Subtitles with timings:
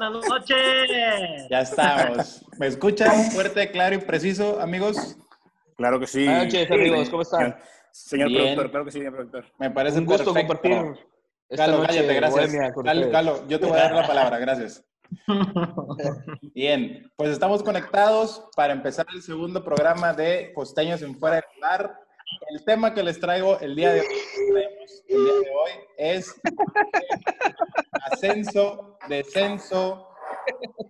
[0.00, 1.48] Buenas noches.
[1.50, 2.44] Ya estamos.
[2.58, 5.16] ¿Me escuchan fuerte, claro y preciso, amigos?
[5.76, 6.24] Claro que sí.
[6.24, 7.10] Buenas noches, amigos.
[7.10, 7.56] ¿Cómo están?
[7.92, 8.40] Señor Bien.
[8.54, 9.44] productor, claro que sí, señor productor.
[9.58, 10.60] Me parece Un gusto perfecto.
[10.62, 11.06] compartir
[11.48, 12.52] esta noche cállate, gracias.
[12.52, 13.10] bohemia ustedes.
[13.10, 14.84] Galo, yo te voy a dar la palabra, gracias.
[16.54, 21.98] Bien, pues estamos conectados para empezar el segundo programa de Costeños en Fuera del Lugar.
[22.50, 24.06] El tema que les traigo el día de hoy,
[24.52, 26.40] traemos el día de hoy es
[28.12, 30.08] ascenso, descenso,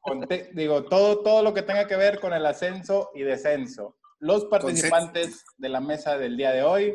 [0.03, 3.97] conte- digo, todo, todo lo que tenga que ver con el ascenso y descenso.
[4.19, 6.95] Los participantes de la mesa del día de hoy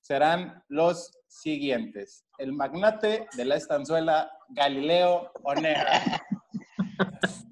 [0.00, 2.24] serán los siguientes.
[2.38, 6.02] El magnate de la estanzuela, Galileo Onega.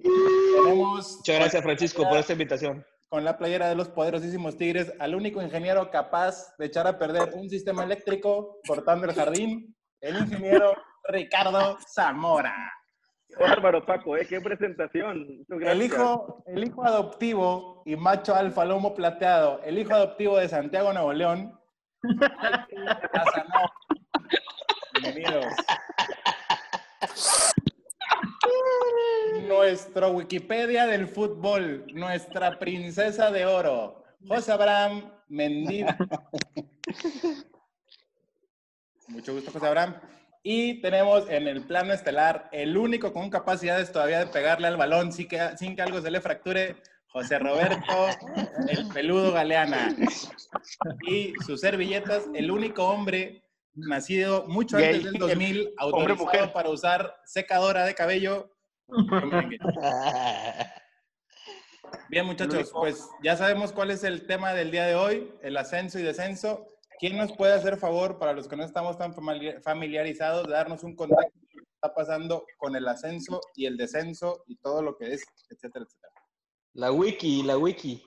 [0.03, 2.85] Tenemos Muchas gracias, Francisco, por esta invitación.
[3.09, 7.31] con la playera de los poderosísimos Tigres al único ingeniero capaz de echar a perder
[7.35, 10.75] un sistema eléctrico cortando el jardín, el ingeniero
[11.09, 12.55] Ricardo Zamora.
[13.39, 14.27] Bárbaro, Paco, ¿eh?
[14.27, 15.45] Qué presentación.
[15.49, 20.93] El hijo, el hijo adoptivo y macho alfa lomo plateado, el hijo adoptivo de Santiago
[20.93, 21.53] Nuevo León.
[25.03, 25.47] Bienvenidos.
[29.47, 35.87] Nuestro Wikipedia del fútbol, nuestra princesa de oro, José Abraham Mendiz.
[39.09, 39.97] Mucho gusto, José Abraham.
[40.43, 45.13] Y tenemos en el plano estelar el único con capacidades todavía de pegarle al balón
[45.13, 46.77] sin que, sin que algo se le fracture,
[47.09, 48.09] José Roberto,
[48.69, 49.97] el peludo Galeana.
[51.09, 53.43] Y sus servilletas, el único hombre
[53.75, 58.56] nacido mucho antes del 2000, autorizado para usar secadora de cabello.
[62.09, 65.99] Bien, muchachos, pues ya sabemos cuál es el tema del día de hoy, el ascenso
[65.99, 66.69] y descenso.
[66.99, 70.83] ¿Quién nos puede hacer favor, para los que no estamos tan famili- familiarizados, de darnos
[70.83, 74.83] un contacto de lo que está pasando con el ascenso y el descenso y todo
[74.83, 76.13] lo que es, etcétera, etcétera?
[76.73, 78.03] La wiki, la wiki.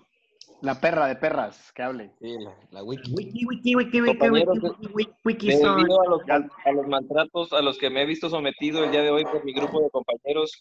[0.62, 2.12] La perra de perras, que hable.
[2.20, 3.14] Sí, la, la wiki.
[3.14, 5.47] Wiki, wiki, wiki, wiki, wiki, wiki, wiki, wiki.
[5.47, 6.22] Debido a los,
[6.66, 9.44] a los maltratos a los que me he visto sometido el día de hoy por
[9.46, 10.52] mi grupo de compañeros,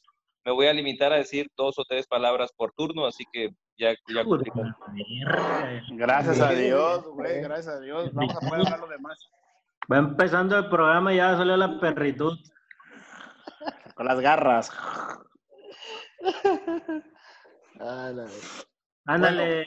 [0.44, 3.90] me voy a limitar a decir dos o tres palabras por turno, así que ya,
[4.08, 4.22] ya.
[5.90, 8.12] Gracias a Dios, güey, gracias a Dios.
[8.14, 9.18] Vamos a poder hablar lo demás.
[9.90, 12.38] Va empezando el programa y ya salió la perritud.
[13.94, 14.70] Con las garras.
[17.80, 18.26] Ah, la-
[19.08, 19.66] Ándale.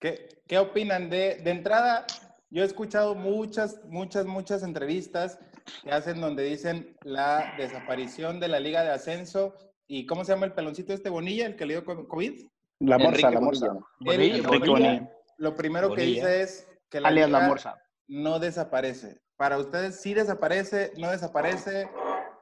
[0.00, 2.06] ¿Qué, qué opinan de, de entrada?
[2.50, 5.38] Yo he escuchado muchas, muchas, muchas entrevistas
[5.82, 9.54] que hacen donde dicen la desaparición de la Liga de Ascenso
[9.88, 12.46] y ¿cómo se llama el peloncito este Bonilla, el que le dio co- COVID?
[12.80, 13.66] La morsa, Enrique la morsa.
[13.68, 13.88] Bonilla.
[13.98, 14.88] Bonilla, Él- Enrique Bonilla.
[14.92, 15.10] Bonilla.
[15.38, 17.82] Lo primero que dice es que la Alias la liga morsa.
[18.06, 19.20] no desaparece.
[19.36, 21.88] Para ustedes sí desaparece, no desaparece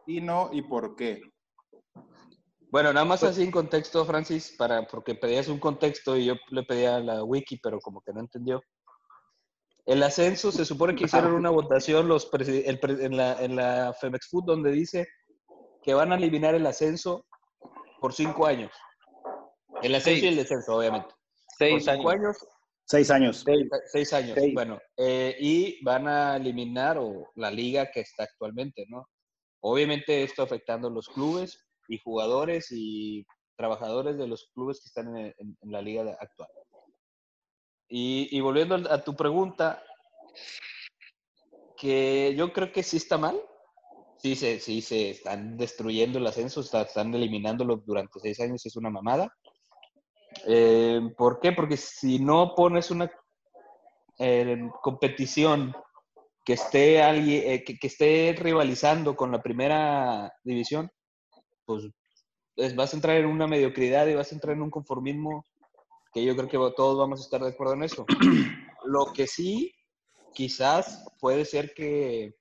[0.07, 1.23] y no y por qué.
[2.73, 6.63] Bueno, nada más así en contexto, Francis, para, porque pedías un contexto y yo le
[6.63, 8.63] pedía a la wiki, pero como que no entendió.
[9.85, 14.27] El ascenso, se supone que hicieron una votación los el en, la, en la Femex
[14.31, 15.07] Food donde dice
[15.83, 17.27] que van a eliminar el ascenso
[18.01, 18.73] por cinco años.
[19.83, 21.09] El ascenso y el descenso, obviamente.
[21.09, 22.25] Por seis cinco años.
[22.25, 22.39] años,
[22.87, 23.43] Seis años.
[23.45, 24.35] seis, seis años.
[24.35, 24.55] Seis.
[24.55, 29.07] Bueno, eh, y van a eliminar o, la liga que está actualmente, ¿no?
[29.61, 33.25] Obviamente esto afectando los clubes y jugadores y
[33.57, 36.49] trabajadores de los clubes que están en, en- en la liga actual.
[37.89, 39.83] Y, y volviendo a tu pregunta,
[41.77, 43.41] que yo creo que sí está mal.
[44.19, 48.77] Sí se, sí se están destruyendo el ascenso, está- están eliminándolo durante seis años, es
[48.77, 49.35] una mamada.
[50.47, 51.53] Eh, ¿Por qué?
[51.53, 53.11] Porque si no pones una
[54.19, 55.75] eh, competición
[56.45, 60.89] que esté, alguien, eh, que, que esté rivalizando con la primera división,
[61.65, 61.89] pues
[62.57, 65.45] es- vas a entrar en una mediocridad y vas a entrar en un conformismo
[66.13, 68.07] que yo creo que todos vamos a estar de acuerdo en eso.
[68.85, 69.73] Lo que sí,
[70.35, 72.35] quizás puede ser que,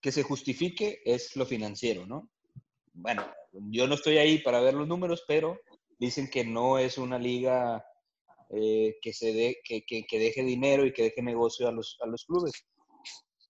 [0.00, 2.28] que se justifique es lo financiero, ¿no?
[2.92, 5.58] Bueno, yo no estoy ahí para ver los números, pero
[5.98, 7.84] dicen que no es una liga
[8.50, 12.06] eh, que, se que, que- que deje dinero y que deje negocio a los, a
[12.06, 12.52] los clubes.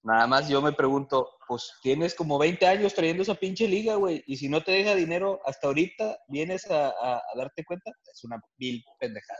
[0.05, 4.23] Nada más yo me pregunto, pues tienes como 20 años trayendo esa pinche liga, güey,
[4.27, 8.25] y si no te deja dinero hasta ahorita, vienes a, a- a darte cuenta, es
[8.25, 9.39] una vil pendejada.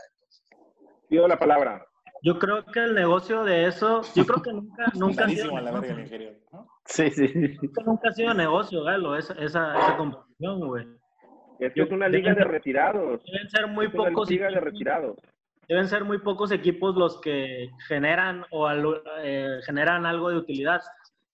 [1.09, 1.85] Pido la palabra.
[2.21, 5.71] Yo creo que el negocio de eso, yo creo que nunca, nunca, ha sido, la
[5.71, 6.41] verga el.
[6.53, 6.67] ¿no?
[6.85, 7.27] Sí, sí.
[7.61, 10.85] nunca, nunca ha sido negocio, Galo, esa, esa, esa competición, güey.
[11.59, 13.21] Esto es una liga de retirados.
[13.25, 15.17] Deben ser muy Es una pocos liga de retirados.
[15.67, 18.69] Deben ser muy pocos equipos los que generan o
[19.23, 20.81] eh, generan algo de utilidad.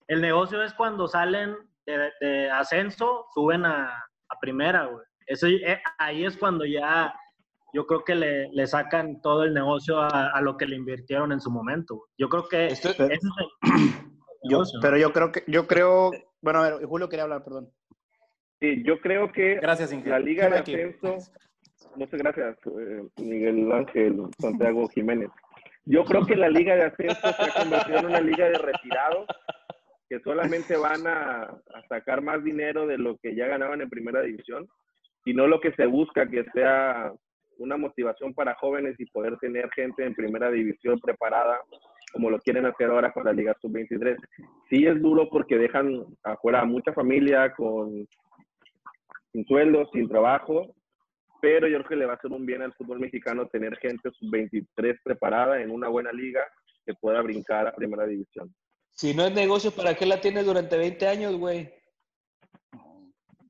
[0.08, 1.56] El negocio es cuando salen
[1.86, 3.88] de, de ascenso, suben a,
[4.30, 5.04] a primera, güey.
[5.28, 7.14] Eso, eh, ahí es cuando ya
[7.74, 11.32] yo creo que le, le sacan todo el negocio a, a lo que le invirtieron
[11.32, 11.96] en su momento.
[11.98, 12.10] güey.
[12.18, 13.30] Yo creo que Esto- ese es el
[14.50, 16.12] Yo, pero yo creo que, yo creo,
[16.42, 17.70] bueno, a ver, Julio quería hablar, perdón.
[18.62, 20.10] Sí, yo creo que Gracias, Inge.
[20.10, 20.74] la liga de Aquí.
[20.76, 21.18] ascenso,
[21.96, 25.30] muchas gracias, eh, Miguel Ángel Santiago Jiménez.
[25.86, 29.28] Yo creo que la liga de ascenso se ha convertido en una liga de retirados
[30.10, 31.56] que solamente van a,
[31.88, 34.68] sacar más dinero de lo que ya ganaban en primera división
[35.26, 37.12] y no lo que se busca que sea
[37.58, 41.60] una motivación para jóvenes y poder tener gente en primera división preparada
[42.12, 44.18] como lo quieren hacer ahora con la Liga Sub-23.
[44.70, 48.08] Sí es duro porque dejan afuera a mucha familia con
[49.32, 50.74] sin sueldo, sin trabajo,
[51.42, 54.10] pero yo creo que le va a hacer un bien al fútbol mexicano tener gente
[54.12, 56.42] sub-23 preparada en una buena liga
[56.86, 58.54] que pueda brincar a primera división.
[58.92, 61.74] Si no es negocio, ¿para qué la tienes durante 20 años, güey?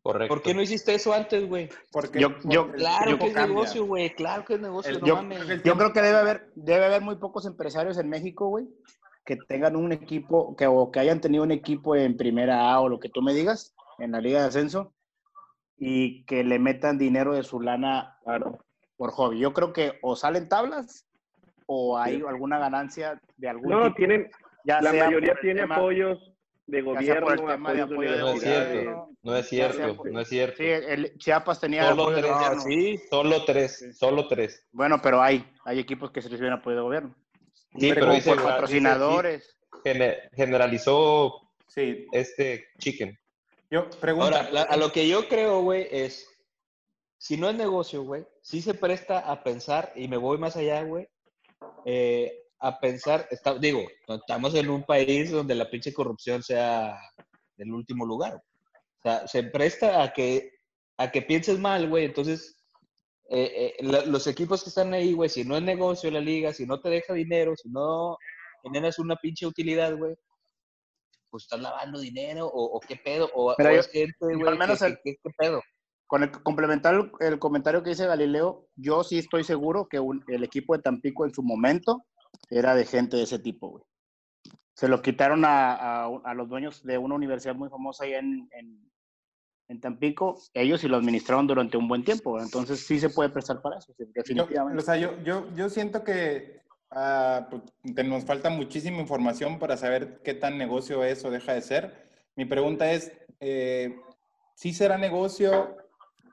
[0.01, 0.33] Correcto.
[0.33, 1.69] ¿Por qué no hiciste eso antes, güey?
[1.91, 3.53] Porque, Yo- yo- porque Claro tiempo que es cambia.
[3.55, 4.09] negocio, güey.
[4.15, 5.63] Claro que es negocio, El- no yo- mames.
[5.63, 8.65] Yo creo que debe haber, debe haber muy pocos empresarios en México, güey,
[9.25, 12.87] que tengan un equipo, que, o que hayan tenido un equipo en primera A o
[12.89, 14.93] lo que tú me digas, en la Liga de Ascenso,
[15.79, 18.59] y que le metan dinero de su lana Claro.
[18.97, 19.39] por hobby.
[19.39, 21.05] Yo creo que o salen tablas
[21.65, 24.29] o hay alguna ganancia de algún No, tipo, tienen,
[24.65, 26.33] ya la mayoría tiene tema- apoyos
[26.67, 30.11] de gobierno, tema de apoyos de apoyo de No es cierto, no es cierto, por-
[30.11, 30.57] no es cierto.
[30.57, 32.61] Sí, el Chiapas tenía Solo tres, gobierno.
[32.61, 32.97] sí.
[33.09, 34.67] Solo tres, solo tres.
[34.71, 37.15] Bueno, pero hay, hay equipos que se reciben apoyo del gobierno.
[37.77, 39.57] Sí, pero Como dice, por dice- patrocinadores.
[39.83, 43.17] gene- generalizó Sí, este chicken.
[43.71, 44.35] Yo pregunto.
[44.35, 46.27] Ahora, a lo que yo creo, güey, es,
[47.17, 50.83] si no es negocio, güey, sí se presta a pensar, y me voy más allá,
[50.83, 51.07] güey,
[51.85, 56.97] eh, a pensar, está- digo, estamos en un país donde la pinche corrupción sea
[57.57, 58.35] del último lugar.
[58.35, 60.51] O sea, se presta a que,
[60.97, 62.55] a que pienses mal, güey, entonces...
[63.31, 66.65] eh, eh, los equipos que están ahí, güey, si no es negocio la liga, si
[66.65, 68.17] no te deja dinero, si no
[68.63, 70.15] generas una pinche utilidad, güey,
[71.29, 74.47] pues estás lavando dinero o, o qué pedo, o, Pero o yo- es gente, güey,
[74.47, 75.61] al menos que- el- que- qué pedo.
[76.07, 80.23] Con el complementar el, el comentario que dice Galileo, yo sí estoy seguro que un-
[80.27, 82.03] el equipo de Tampico en su momento
[82.49, 83.83] era de gente de ese tipo, güey.
[84.73, 85.73] Se lo quitaron a,
[86.05, 88.89] a- a los dueños de una universidad muy famosa allá en, en,
[89.67, 93.61] en Tampico, ellos sí lo administraron durante un buen tiempo, entonces sí se puede prestar
[93.61, 94.81] para eso, sí, Yo, definitivamente.
[94.81, 96.61] o sea, yo, yo, yo siento que
[96.91, 97.63] ah, pues,
[97.95, 102.09] te- nos falta muchísima información para saber qué tan negocio es o deja de ser.
[102.35, 103.95] Mi pregunta es, eh,
[104.55, 105.75] ¿sí será negocio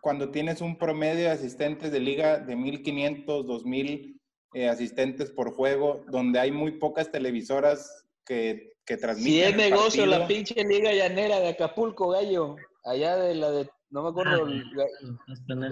[0.01, 4.21] cuando tienes un promedio de asistentes de liga de 1.500, 2.000
[4.53, 9.57] eh, asistentes por juego, donde hay muy pocas televisoras que, que transmiten Si es el
[9.57, 10.19] negocio partido?
[10.21, 14.87] la pinche liga llanera de Acapulco, gallo, allá de la de, no me acuerdo, Ah,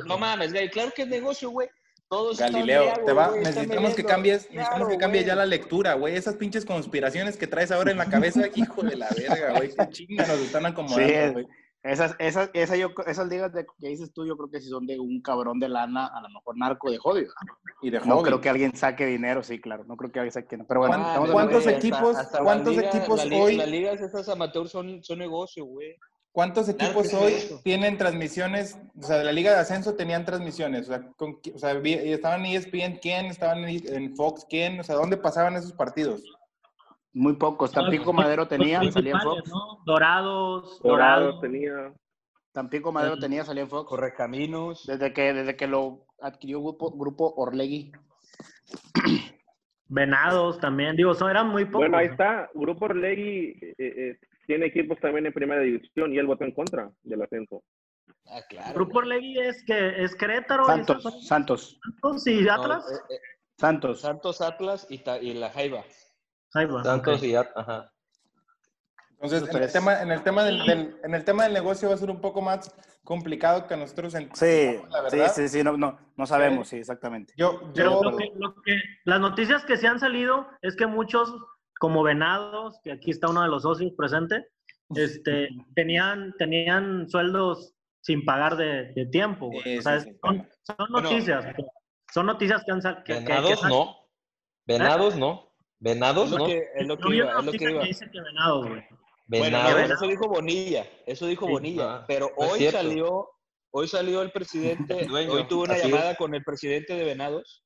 [0.06, 1.68] no mames, gallo, claro que es negocio, güey.
[2.14, 5.28] Todos Galileo, te va, necesitamos que cambies, Claro, necesitamos que cambies güey.
[5.28, 6.14] ya la lectura, güey.
[6.16, 9.70] Esas pinches conspiraciones que traes ahora en la cabeza, hijo de la verga, güey.
[9.74, 11.46] Qué chinga nos están acomodando, Sí, güey.
[11.82, 14.86] Esas, esas, esa yo- esas ligas de, que dices tú, yo creo que si son
[14.86, 17.32] de un cabrón de lana, a lo mejor narco de jodido.
[17.82, 18.24] Y de No hobby.
[18.24, 19.84] creo que alguien saque dinero, sí, claro.
[19.84, 20.56] No creo que alguien saque.
[20.56, 24.00] Pero bueno, ¿Cuán- estamos ¿Cuántos equipos- la cuántos liga- equipos la liga- hoy- Las ligas
[24.00, 25.94] esas amateurs son, son negocio, güey.
[26.34, 28.76] ¿Cuántos equipos hoy tienen transmisiones?
[29.00, 30.88] O sea, de la Liga de Ascenso tenían transmisiones.
[30.88, 33.26] O sea, con o sea, vi- estaban en ESPN, ¿quién?
[33.26, 34.80] Estaban en Fox, ¿quién?
[34.80, 36.24] O sea, ¿dónde pasaban esos partidos?
[37.12, 37.70] Muy pocos.
[37.70, 39.48] Tampico Madero tenía, salía en Fox.
[39.48, 39.78] ¿no?
[39.86, 41.40] Dorados, Dorados Dorados.
[41.40, 41.92] tenía.
[42.50, 43.88] Tampico Madero tenía, salía en Fox.
[43.88, 44.84] Correcaminos.
[44.88, 47.92] Desde que, desde que lo adquirió grupo, grupo Orlegui.
[49.86, 50.96] Venados también.
[50.96, 51.82] Digo, son, eran muy pocos.
[51.82, 52.50] Bueno, ahí está.
[52.54, 56.90] Grupo Orlegui eh, eh, tiene equipos también en primera división y él votó en contra
[57.02, 57.62] del ascenso.
[58.26, 58.74] Ah, claro.
[58.74, 62.84] Grupo Orlegui es que es Querétaro Santos, Santos, Santos y No, Atlas.
[63.10, 63.18] eh, eh,
[63.58, 64.00] Santos.
[64.00, 65.84] Santos, Atlas y, ta- y la Jaiba.
[66.56, 67.90] Va, Santos y At- ajá.
[69.20, 71.94] Entonces, en el, tema, en, el tema del, del- en el tema del negocio va
[71.94, 72.74] a ser un poco más
[73.04, 75.32] complicado que nosotros en Sí, la sí, verdad.
[75.34, 77.32] sí, sí, no, no, no sabemos, sí, exactamente.
[77.36, 80.86] Yo, Pero yo, lo que- lo que- las noticias que se han salido es que
[80.86, 81.34] muchos,
[81.80, 84.46] como Venados, que aquí está uno de los socios presente,
[84.94, 89.50] este, tenían, tenían sueldos sin pagar de, de tiempo.
[89.64, 91.00] Sí, O sea, sí, son, son Bueno.
[91.10, 91.44] noticias.
[92.12, 93.96] son noticias que han sal- que, que- que Venados no.
[94.66, 95.52] Venados no.
[95.80, 96.46] Venados Es no.
[96.46, 97.80] es lo que iba, una es lo que noticia iba.
[97.82, 98.82] que dice que Venados, güey.
[99.26, 99.88] Bueno, Venados.
[99.88, 102.78] no, eso dijo Bonilla, eso dijo Sí, Bonilla, no, pero no es hoy cierto.
[102.78, 103.28] salió,
[103.70, 107.64] hoy salió el presidente, Dueño, hoy tuve una llamada con el presidente de Venados.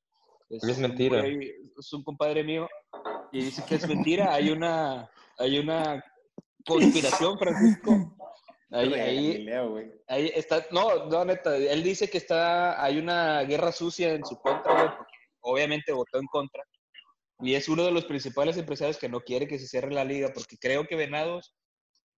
[0.49, 1.21] Es un mentira.
[1.21, 2.67] güey- es un compadre mío
[3.31, 4.33] y dice que es mentira.
[4.33, 6.03] Hay una, hay una
[6.65, 8.15] conspiración, Francisco.
[8.71, 14.37] Ahí, está, no, no, neta, él dice que está, hay una guerra sucia en su
[14.39, 16.63] contra, güey, porque obviamente votó en contra.
[17.41, 20.29] Y es uno de los principales empresarios que no quiere que se cierre la liga,
[20.33, 21.55] porque creo que Venados,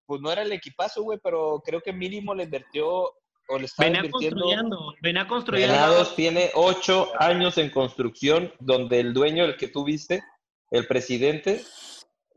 [0.05, 3.13] pues no era el equipazo, güey, pero creo que mínimo le invirtió,
[3.47, 4.41] o le estaba Venía invirtiendo.
[4.41, 5.73] construyendo, venía construyendo.
[5.73, 10.21] Venados tiene ocho años en construcción, donde el dueño, el que tú viste,
[10.71, 11.61] el presidente,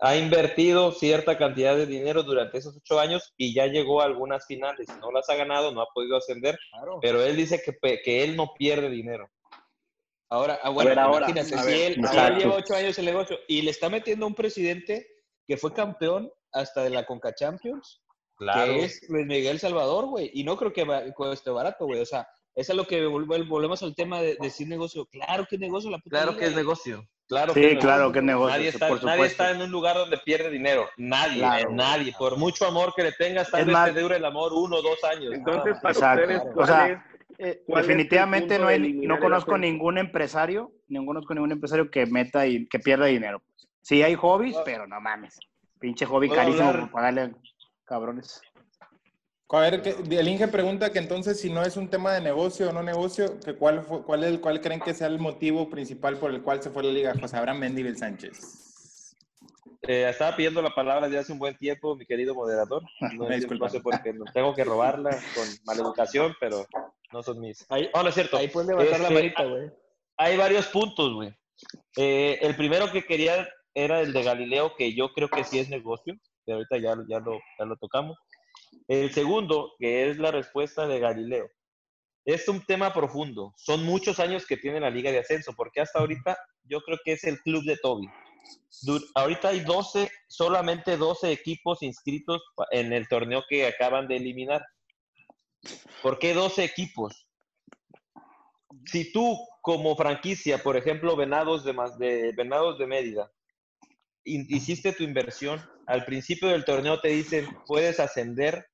[0.00, 4.45] ha invertido cierta cantidad de dinero durante esos ocho años y ya llegó a algunas
[4.47, 4.88] finales.
[5.00, 6.99] No las ha ganado, no ha podido ascender, Claro.
[7.00, 9.31] pero él dice que, que él no pierde dinero.
[10.31, 12.38] Ahora, ah, bueno, ver, ahora, imagínate, a si, ver, él, si él exacto.
[12.38, 15.07] lleva ocho años en el negocio y le está metiendo a un presidente
[15.47, 18.00] que fue campeón hasta de la Conca Champions,
[18.37, 18.73] Claro.
[18.73, 20.31] que es Luis Miguel Salvador, güey.
[20.35, 22.00] Y no creo que cueste barato, güey.
[22.00, 25.07] O sea, eso es lo que vol- volvemos al tema de decir negocio.
[25.07, 27.05] Claro que es negocio la puta Claro que es negocio.
[27.27, 28.13] Claro Sí, que es claro negocio.
[28.13, 29.43] que es negocio, Nadie está, por nadie supuesto.
[29.45, 30.87] está en un lugar donde pierde dinero.
[30.99, 31.71] Nadie, Claro.
[31.71, 32.15] eh, nadie.
[32.19, 34.77] Por mucho amor que le tengas, tal Es vez más- te dure el amor uno
[34.77, 35.33] o dos años.
[35.33, 36.23] Entonces, para Exacto.
[36.23, 36.99] ustedes, O ¿cuál sea, es?
[37.39, 41.91] Eh, ¿Cuál es el definitivamente no, hay, no conozco ningún empresario, no conozco ningún empresario
[41.91, 43.43] que meta y que pierda dinero.
[43.81, 45.39] Sí hay hobbies, pero no mames.
[45.81, 47.31] Pinche hobby ¿Puedo carísimo por pagarle a
[47.87, 48.41] cabrones.
[49.57, 52.71] A ver, que- el Inge pregunta que entonces si no es un tema de negocio
[52.71, 56.17] o no negocio, que cuál, fue, cuál, es, cuál creen que sea el motivo principal
[56.19, 59.15] por el cual se fue la liga José Abraham Mendívil Sánchez.
[59.83, 62.83] Eh, estaba pidiendo la palabra desde hace un buen tiempo, mi querido moderador.
[63.15, 63.67] No, Me sé- disculpa.
[63.67, 66.67] no sé por qué, no tengo que robarla con maleducación, pero
[67.13, 67.67] no son mis.
[67.69, 68.39] Ahí, Oh, no es cierto.
[68.39, 69.71] ahí puedes levantar la Este, manita, güey.
[70.17, 71.35] Hay varios puntos, güey.
[71.97, 75.69] Eh, el primero que quería era el de Galileo, que yo creo que sí es
[75.69, 76.15] negocio,
[76.47, 78.17] que ahorita ya, ya, lo, ya lo tocamos.
[78.89, 81.49] El segundo, que es la respuesta de Galileo.
[82.25, 83.53] Es un tema profundo.
[83.57, 87.13] Son muchos años que tiene la Liga de Ascenso, porque hasta ahorita yo creo que
[87.13, 88.09] es el club de Toby.
[89.15, 94.65] Ahorita hay 12, solamente 12 equipos inscritos en el torneo que acaban de eliminar.
[96.03, 97.27] ¿Por qué 12 equipos?
[98.87, 103.31] Si tú, como franquicia, por ejemplo, Venados de, de, Venados de Mérida,
[104.25, 108.66] hiciste tu inversión, al principio del torneo te dicen, puedes ascender,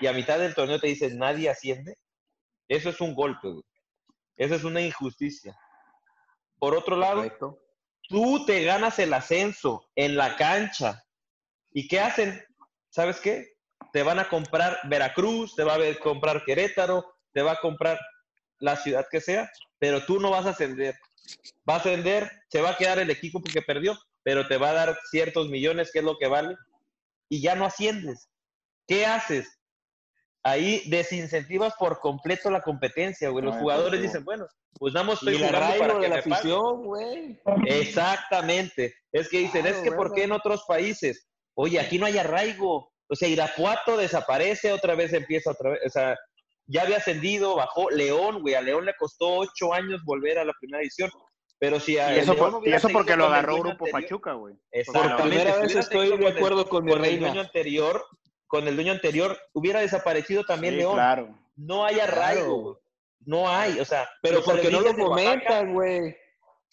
[0.00, 1.96] y a mitad del torneo te dicen, nadie asciende,
[2.68, 3.64] eso es un golpe, güey.
[4.36, 5.56] Eso es una injusticia.
[6.58, 7.58] Por otro lado, Correcto.
[8.08, 11.04] tú te ganas el ascenso en la cancha.
[11.70, 12.42] ¿Y qué hacen?
[12.88, 13.52] ¿Sabes qué?
[13.92, 17.98] Te van a comprar Veracruz, te va a comprar Querétaro, te va a comprar
[18.58, 20.94] la ciudad que sea, pero tú no vas a ascender.
[21.68, 24.74] Va a ascender, se va a quedar el equipo porque perdió, pero te va a
[24.74, 26.56] dar ciertos millones, que es lo que vale,
[27.28, 28.28] y ya no asciendes.
[28.86, 29.58] ¿Qué haces?
[30.44, 33.44] Ahí desincentivas por completo la competencia, güey.
[33.44, 34.46] Los No, jugadores dicen, bueno,
[34.78, 37.40] pues nada más estoy jugando para que la me afición, güey.
[37.66, 38.94] Exactamente.
[39.12, 40.14] Es que dicen, Claro, es que ¿por ¿verdad?
[40.16, 41.28] qué en otros países?
[41.54, 42.90] Oye, aquí no hay arraigo.
[43.08, 45.80] O sea, Irapuato desaparece, otra vez empieza otra vez.
[45.86, 46.16] O sea,
[46.66, 47.90] ya había ascendido, bajó.
[47.90, 51.10] León, güey, a León le costó ocho años volver a la primera edición.
[51.62, 54.32] Pero si a Y eso, por- y eso porque lo el agarró Grupo anterior- Pachuca,
[54.32, 54.56] güey.
[54.72, 55.22] Exactamente.
[55.22, 58.04] Por primera vez estoy de el- acuerdo con mi con el dueño anterior,
[58.48, 60.94] con el dueño anterior, hubiera desaparecido también Sí, León.
[60.94, 61.38] claro.
[61.54, 62.42] No hay arraigo.
[62.42, 62.56] Claro.
[62.62, 62.76] güey.
[63.26, 66.16] No hay, o sea, Pero porque no lo fomentan, güey.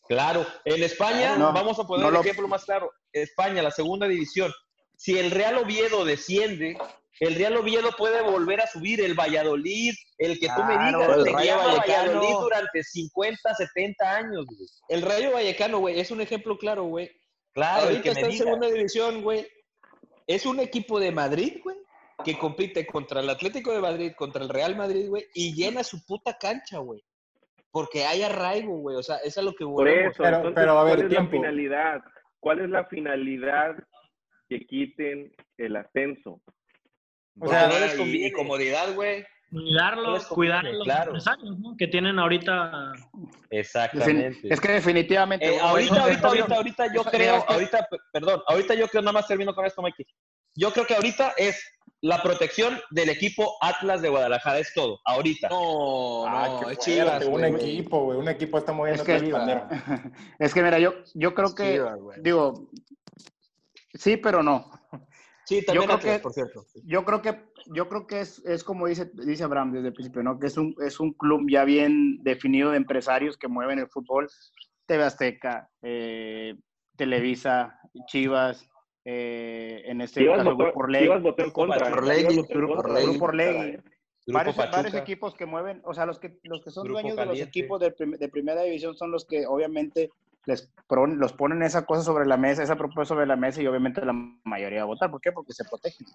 [0.07, 2.91] Claro, en España, No, vamos a poner no el lo- ejemplo más claro.
[3.13, 4.51] España, la segunda división.
[4.97, 6.75] Si el Real Oviedo desciende,
[7.19, 9.01] el Real Oviedo puede volver a subir.
[9.01, 11.79] El Valladolid, el que tú me Claro, digas, el se Rayo Vallecano.
[12.11, 14.45] Valladolid durante 50, 70 años.
[14.45, 14.67] güey.
[14.89, 17.11] El Rayo Vallecano, güey, es un ejemplo claro, güey.
[17.53, 18.43] Claro, el Ahorita que está me en diga.
[18.45, 19.47] segunda división, güey.
[20.27, 21.75] Es un equipo de Madrid, güey,
[22.23, 26.05] que compite contra el Atlético de Madrid, contra el Real Madrid, güey, y llena su
[26.05, 27.03] puta cancha, güey.
[27.71, 28.95] Porque hay arraigo, güey.
[28.95, 30.13] O sea, es a lo que Por volvemos.
[30.13, 31.35] eso, Pero- entonces, pero, a ver, ¿cuál es tiempo.
[31.35, 32.01] la finalidad?
[32.39, 33.75] ¿Cuál es la finalidad
[34.47, 36.41] que quiten el ascenso?
[37.41, 38.27] O sea, no les y- conviene.
[38.27, 39.25] y comodidad, güey.
[39.51, 41.03] No Cuidarlos, les conviene, cuidar a los claro.
[41.11, 41.75] empresarios, ¿no?
[41.75, 42.91] Que tienen ahorita.
[43.49, 44.47] Exactamente.
[44.53, 45.55] Es que definitivamente.
[45.55, 49.13] Eh, ahorita, eso- ahorita, ahorita, ahorita, yo creo, que- ahorita, perdón, ahorita yo creo, nada
[49.13, 50.05] más termino con esto, Mikey.
[50.55, 51.63] Yo creo que ahorita es
[52.01, 55.49] la protección del equipo Atlas de Guadalajara, es todo, ahorita.
[55.49, 58.19] No, Ah, no, es Chivas, un equipo, güey.
[58.19, 59.33] Un equipo está moviendo Es que, el
[60.39, 62.69] es que mira, yo, yo creo que, Chivas, digo,
[63.95, 64.69] sí, pero no.
[65.49, 66.65] Sí, también creo Atlas, que- por cierto.
[66.83, 67.41] Yo creo que,
[67.73, 70.37] yo creo que es, es como dice, dice Abraham desde el principio, ¿no?
[70.39, 74.29] Que es un, es un club ya bien definido de empresarios que mueven el fútbol.
[74.85, 76.55] TV Azteca, eh,
[76.95, 78.69] Televisa, Chivas,
[79.05, 80.71] eh, en este Chivas caso votó.
[80.99, 81.87] Chivas en contra.
[81.87, 83.79] ¿eh?
[84.27, 87.39] Varios, equipos que mueven, o sea, los que, los que son Grupo dueños de los
[87.39, 90.11] equipos de, prim- de primera división son los que obviamente
[90.45, 93.67] les pon- los ponen esa cosa sobre la mesa, esa propuesta sobre la mesa y
[93.67, 95.11] obviamente la mayoría va a votar.
[95.11, 95.31] ¿Por qué?
[95.31, 96.07] Porque se protegen.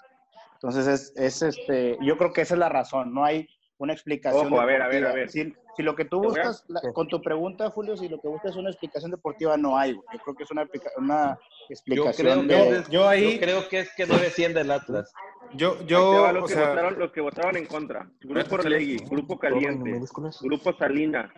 [0.54, 4.47] Entonces, es, es este, yo creo que esa es la razón, no hay una explicación.
[4.52, 5.28] Ojo, a ver, a ver, a ver.
[5.28, 8.52] Si, si lo que tú buscas, la- con tu pregunta, Julio, si lo que buscas
[8.52, 9.93] es una explicación deportiva, no hay.
[9.95, 10.66] Yo creo que es una,
[10.97, 12.85] una Yo explicación creo, que de...
[12.90, 15.12] yo ahí- yo creo que es que no defiende el Atlas.
[15.54, 18.11] Yo, yo, los, o que sea, votaron, los que votaron en contra.
[18.23, 18.54] Grupo.
[18.54, 20.00] Orlegui, Grupo Caliente,
[20.40, 21.33] Grupo Salina,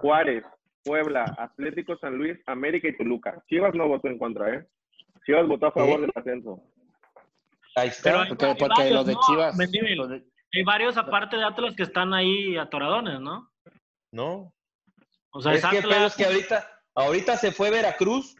[0.00, 0.44] Juárez,
[0.84, 3.42] Puebla, Atlético San Luis, América y Toluca.
[3.48, 4.66] Chivas no votó en contra, ¿eh?
[5.24, 6.02] Chivas votó a favor ¿Eh?
[6.02, 6.62] del ascenso.
[7.76, 8.22] Ahí Pero está.
[8.22, 9.20] hay, Porque, hay porque varios, los de ¿no?
[9.26, 9.56] Chivas...
[9.56, 13.50] Mendívil, los de- Hay varios aparte de Atlas que están ahí atoradones, ¿no?
[14.12, 14.52] No.
[15.30, 18.36] O sea, es que Atlas- pero es que ahorita, ahorita se fue Veracruz,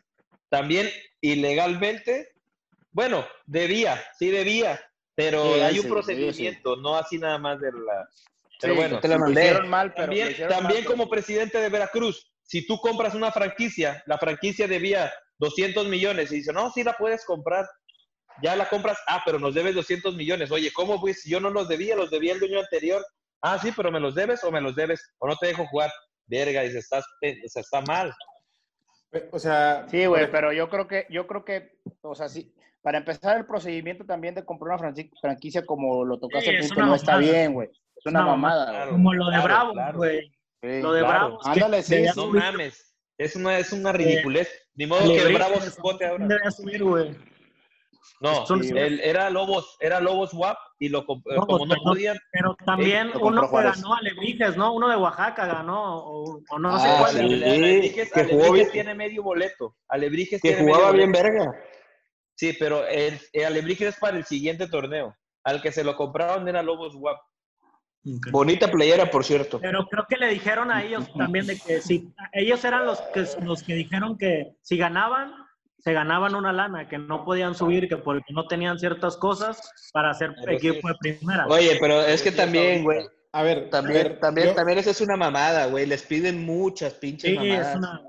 [0.50, 0.88] también
[1.20, 2.28] ilegalmente.
[2.92, 4.80] Bueno, debía, sí debía,
[5.16, 8.08] pero Sí, hay sí, un sí, procedimiento, no así nada más de la.
[8.60, 11.58] Pero Sí, bueno, te lo sí, hicieron mal, pero también, mal, también pero- como presidente
[11.58, 16.70] de Veracruz, si tú compras una franquicia, la franquicia debía 200 millones y dice, no,
[16.70, 17.66] sí la puedes comprar.
[18.42, 20.50] Ya la compras, ah, pero nos debes 200 millones.
[20.50, 21.22] Oye, ¿cómo pues?
[21.22, 23.04] Si yo no los debía, los debía el dueño anterior.
[23.40, 25.90] Ah, sí, pero me los debes o me los debes o no te dejo jugar.
[26.26, 28.12] Verga, dice, estás, pe- o sea, está mal.
[29.30, 32.98] o sea, Sí, güey, pero yo creo que, yo creo que, o sea, sí, para
[32.98, 36.94] empezar el procedimiento también de comprar una franqui- franquicia como lo tocaste Sí, una no
[36.96, 37.68] está bien, güey.
[37.96, 38.92] Es una una mamada, mamada, güey.
[38.92, 39.98] como lo de Claro, Bravos, claro.
[40.64, 40.80] Sí.
[40.83, 41.18] Lo de claro.
[41.28, 41.47] Bravos.
[41.47, 42.04] Ándale, sí.
[42.16, 42.94] No mames.
[43.18, 44.49] Es una, es una ridiculez.
[44.75, 46.26] Ni modo que el Alebrije, Bravo se vote ahora.
[46.26, 47.16] debía subir, güey.
[48.21, 48.44] No,
[48.76, 51.85] el- era Lobos, era Lobos WAP y lo Lobos, como no perdón.
[51.85, 54.73] podían, Pero también lo compró uno que ganó Alebrijes, ¿no?
[54.73, 57.12] Uno de Oaxaca ganó, o, o no sé Ah, cuál.
[57.12, 57.18] sí.
[57.21, 58.85] Ale- Alebrijes, que jugó Alebrijes bien.
[58.87, 59.76] tiene medio boleto.
[59.88, 61.28] Alebrijes Que tiene jugaba medio bien boleto.
[61.35, 61.64] verga.
[62.37, 65.14] Sí, pero el, el Alebrijes es para el siguiente torneo.
[65.44, 67.18] Al que se lo compraron era Lobos WAP.
[68.30, 69.58] Bonita playera, por cierto.
[69.61, 73.25] Pero creo que le dijeron a ellos también de que si ellos eran los que
[73.42, 75.33] los que dijeron que si ganaban
[75.79, 79.61] se ganaban una lana, que no podían subir, que porque no tenían ciertas cosas
[79.92, 80.68] para hacer Pero sí.
[80.68, 81.46] equipo de primera.
[81.46, 84.90] Oye, pero es que también, güey, a ver, a también, ver, también, yo- también esa
[84.90, 85.85] es una mamada, güey.
[85.87, 87.70] Les piden muchas pinches sí, mamadas.
[87.70, 88.00] es una.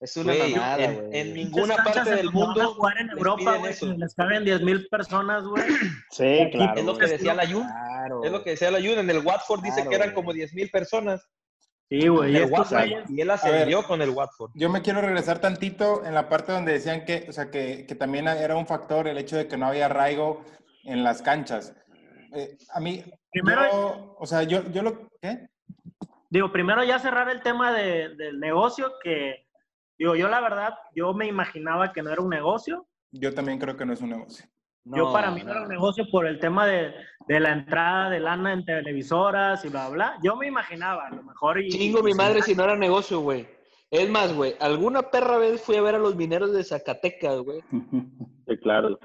[0.00, 1.18] Es una Güey, mamada, en, güey.
[1.20, 3.92] en ninguna parte del mundo jugar en Europa, güey, eso.
[3.92, 5.62] les caben 10 mil personas, güey.
[6.10, 6.80] Sí, claro.
[6.80, 7.66] Es lo que decía la Jun.
[7.66, 8.24] Claro.
[8.24, 8.98] Es lo que decía la Jun.
[8.98, 10.14] En el Watford dice que eran güey.
[10.14, 11.28] como 10 mil personas.
[11.90, 12.32] Sí, güey.
[12.32, 13.10] Y El Watford.
[13.10, 14.52] Y él ascendió con el Watford.
[14.54, 17.94] yo me quiero regresar tantito en la parte donde decían que, o sea, que, que
[17.94, 20.42] también era un factor el hecho de que no había arraigo
[20.84, 21.74] en las canchas.
[22.32, 25.48] Eh, a mí, Primero- yo, o sea, yo, yo lo, ¿qué?
[26.30, 29.46] Digo, primero ya cerrar el tema de- del negocio, que,
[30.00, 32.86] digo, yo la verdad, yo me imaginaba que no era un negocio.
[33.12, 34.46] Yo también creo que no es un negocio.
[34.84, 36.94] yo para mí no era un negocio por el tema de,
[37.28, 40.18] de la entrada de lana en televisoras y bla, bla.
[40.22, 41.62] Yo me imaginaba, a lo mejor.
[41.62, 43.46] Y, Chingo mi madre si no era negocio, güey.
[43.90, 47.60] Es más, güey, alguna perra vez fui a ver a los mineros de Zacatecas, güey.
[48.48, 48.98] Sí, claro.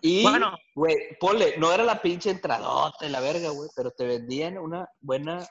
[0.00, 0.56] Y, Bueno.
[0.74, 4.88] güey, ponle, no era la pinche entradota y la verga, güey, pero te vendían una
[5.00, 5.46] buena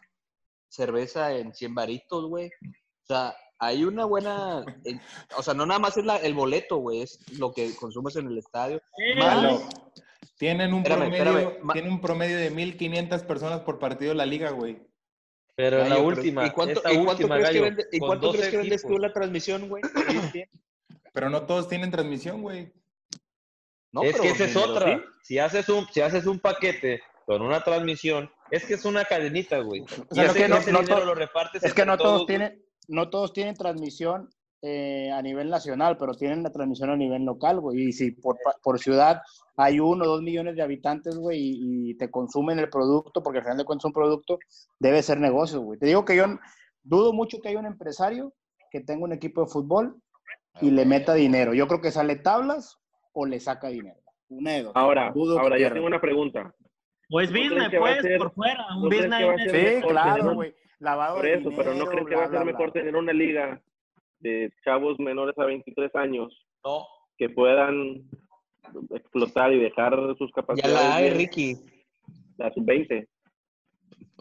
[0.68, 2.48] cerveza en 100 varitos, güey.
[2.48, 5.02] O sea, hay una buena, en-
[5.38, 8.28] o sea, no nada más es la- el boleto, güey, es lo que consumes en
[8.28, 8.82] el estadio.
[8.98, 9.62] Sí, Malo.
[10.38, 11.72] Tienen un, Espérame, promedio, espérame.
[11.74, 14.82] Tienen un promedio de 1500 personas por partido de la liga, güey.
[15.56, 18.38] Pero la última, ¿Y cuánto, esta y cuánto última, crees, que, vende- y cuánto 12
[18.40, 19.84] crees que vendes tú la transmisión, güey?
[21.14, 22.74] Pero no todos tienen transmisión, güey.
[23.92, 24.98] No, es pero que esa es otra.
[24.98, 25.04] ¿sí?
[25.22, 29.60] Si haces un, si haces un paquete con una transmisión, es que es una cadenita,
[29.60, 29.82] güey.
[29.82, 33.10] O Y sea, que no- ese no lo repartes Es que no todos tienen, no
[33.10, 34.30] todos tienen transmisión
[34.62, 37.90] eh, a nivel nacional, pero tienen la transmisión a nivel local, güey.
[37.90, 39.22] Y si por, pa- por ciudad
[39.58, 43.40] hay uno o dos millones de habitantes, güey, y, y te consumen el producto, porque
[43.40, 44.40] al final de cuentas es un producto,
[44.80, 45.78] debe ser negocio, güey.
[45.80, 46.26] Te digo que yo
[46.82, 48.34] dudo mucho que haya un empresario
[48.72, 49.98] que tenga un equipo de fútbol
[50.62, 51.54] y le meta dinero.
[51.54, 52.78] Yo creo que sale tablas
[53.12, 54.00] o le saca dinero.
[54.30, 54.72] Dos.
[54.76, 56.54] Ahora, Dudo ahora yo tengo una pregunta.
[57.12, 58.66] O es ¿No creen business, pues, ser- por fuera.
[58.78, 59.52] Un business.
[59.52, 60.56] Sí, claro, güey.
[60.84, 62.74] Lavado Por de eso, pero ¿no creen que va a ser bla, mejor bla.
[62.74, 63.62] tener una liga
[64.20, 66.86] de chavos menores a 23 años No,
[67.18, 68.04] que puedan
[68.94, 70.74] explotar y dejar sus Ya capacidades?
[70.74, 71.18] la hay, bien?
[71.18, 71.56] Ricky.
[72.38, 73.08] La sub-20.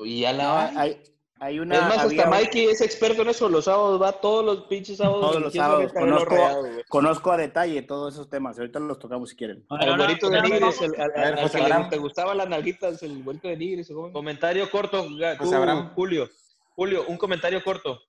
[0.05, 0.77] Y ya No, la hay.
[0.77, 1.03] hay,
[1.41, 1.75] hay una.
[1.77, 3.49] Es más, había hasta un- Mikey es experto en eso.
[3.49, 5.21] Los sábados va todos los pinches sábados.
[5.21, 5.83] Todos los sábados.
[5.85, 6.37] los Conozco,
[6.89, 8.59] conozco a detalle todos esos temas.
[8.59, 9.65] Ahorita los tocamos si quieren.
[9.69, 11.91] A ver, Al ahora- güerito de el- al, A ver, al- que le- Abraham.
[11.91, 13.91] te gustaba las nalguitas, el güerito de Nigris.
[13.91, 14.13] ¿o cómo?
[14.13, 15.91] comentario corto, tú, José Abraham.
[15.95, 16.29] Julio.
[16.75, 18.01] Julio, un comentario corto.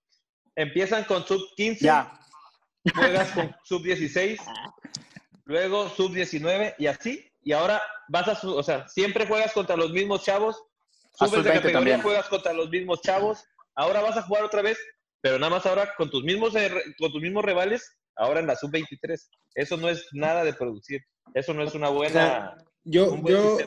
[0.55, 2.19] Empiezan con sub 15, Ya.
[2.95, 4.39] juegas con sub 16,
[5.45, 7.29] luego sub 19 y así.
[7.41, 10.55] Y ahora vas a, su- o sea, siempre juegas contra los mismos chavos
[11.15, 12.01] subes de sub-20 categoría, también.
[12.01, 13.43] juegas contra los mismos chavos,
[13.75, 14.79] ahora vas a jugar otra vez,
[15.21, 18.55] pero nada más ahora con tus mismos, eh, con tus mismos rivales, ahora en la
[18.55, 19.19] sub-23.
[19.55, 21.01] Eso no es nada de producir.
[21.33, 23.57] Eso no es una buena, Yo, yo.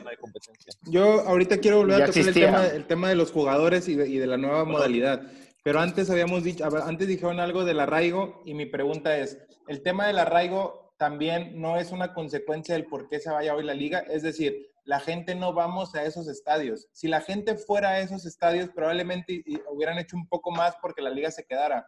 [0.85, 4.09] Yo ahorita quiero volver a tocar el tema, el tema de los jugadores y de,
[4.09, 5.23] y de la nueva modalidad.
[5.63, 10.07] Pero antes habíamos dicho, antes dijeron algo del arraigo y mi pregunta es, ¿el tema
[10.07, 13.99] del arraigo también no es una consecuencia del por qué se vaya hoy la liga?
[13.99, 16.87] Es decir, la gente no vamos a esos estadios.
[16.93, 21.11] Si la gente fuera a esos estadios, probablemente hubieran hecho un poco más porque la
[21.11, 21.87] liga se quedara.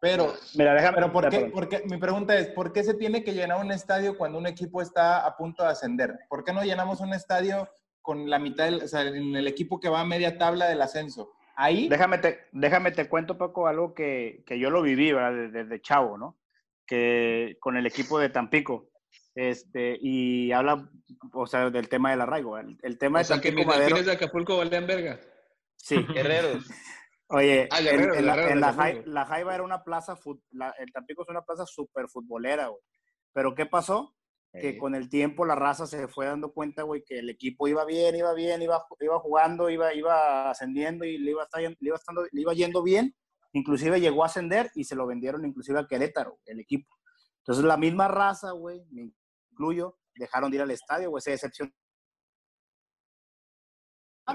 [0.00, 0.94] Pero Mira, déjame.
[0.94, 3.70] pero ¿por qué, por qué- mi pregunta es, ¿por qué se tiene que llenar un
[3.70, 6.14] estadio cuando un equipo está a punto de ascender?
[6.28, 7.68] ¿Por qué no llenamos un estadio
[8.00, 10.80] con la mitad, del, o sea, en el equipo que va a media tabla del
[10.80, 11.32] ascenso?
[11.54, 15.32] Ahí, Déjame te, déjame te cuento, Paco, algo que, que yo lo viví, ¿verdad?
[15.34, 16.38] Desde, desde chavo, ¿no?
[16.86, 18.88] Que con el equipo de Tampico.
[19.34, 20.88] Este, y habla,
[21.34, 22.56] o sea, del tema del arraigo.
[22.58, 24.02] El, el tema O de sea, que Tampico mis Madero.
[24.02, 25.20] de Acapulco valían verga.
[25.76, 25.96] Sí.
[26.14, 26.64] Guerreros.
[27.32, 28.60] Oye, Ah, en- la, en
[29.06, 30.18] la Jaiba era una plaza,
[30.50, 32.82] la- el Tampico es una plaza súper futbolera, güey.
[33.32, 34.14] Pero ¿qué pasó?
[34.52, 37.84] Que con el tiempo la raza se fue dando cuenta, güey, que el equipo iba
[37.84, 41.96] bien, iba bien, iba, iba jugando, iba, iba ascendiendo y le iba, estar- le, iba
[41.96, 43.14] estando, le iba yendo bien.
[43.52, 46.92] Inclusive llegó a ascender y se lo vendieron inclusive a Querétaro, el equipo.
[47.42, 49.12] Entonces la misma raza, güey, me
[49.52, 51.76] incluyo, dejaron de ir al estadio, güey, se decepcionaron.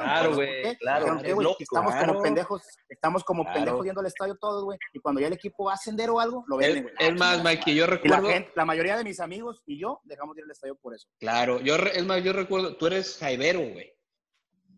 [0.03, 0.77] Claro, ¿Por güey, qué?
[0.77, 1.43] claro, Dijeron, "¿Qué, es güey?
[1.45, 2.08] lógico, Estamos claro.
[2.13, 3.55] como pendejos, estamos como Claro.
[3.60, 4.77] pendejos yendo al estadio todos, güey.
[4.93, 6.95] Y cuando ya el equipo va a ascender o algo, lo Es, venden, güey.
[6.99, 8.27] es más, Mikey, yo Y la, recuerdo.
[8.29, 11.08] gente, la mayoría de mis amigos y yo dejamos de ir al estadio por eso.
[11.19, 13.93] Claro, yo es más, yo recuerdo, tú eres jaibero, güey.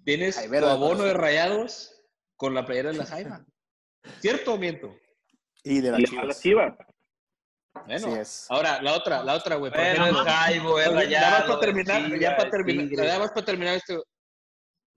[0.06, 1.94] Tienes Jaibero tu de abono de rayados
[2.38, 3.46] con la playera de la jaiba.
[4.22, 4.96] ¿Cierto o miento?
[5.64, 6.28] Y de Y las a chivas.
[6.28, 6.74] las chivas.
[7.86, 8.46] Bueno, Así es.
[8.50, 9.72] ahora la otra, la otra, güey.
[9.72, 11.10] Bueno, es Jaibo, es Rayado.
[11.10, 14.00] ya vas para es terminar, ya para es terminar, ya vas para terminar este.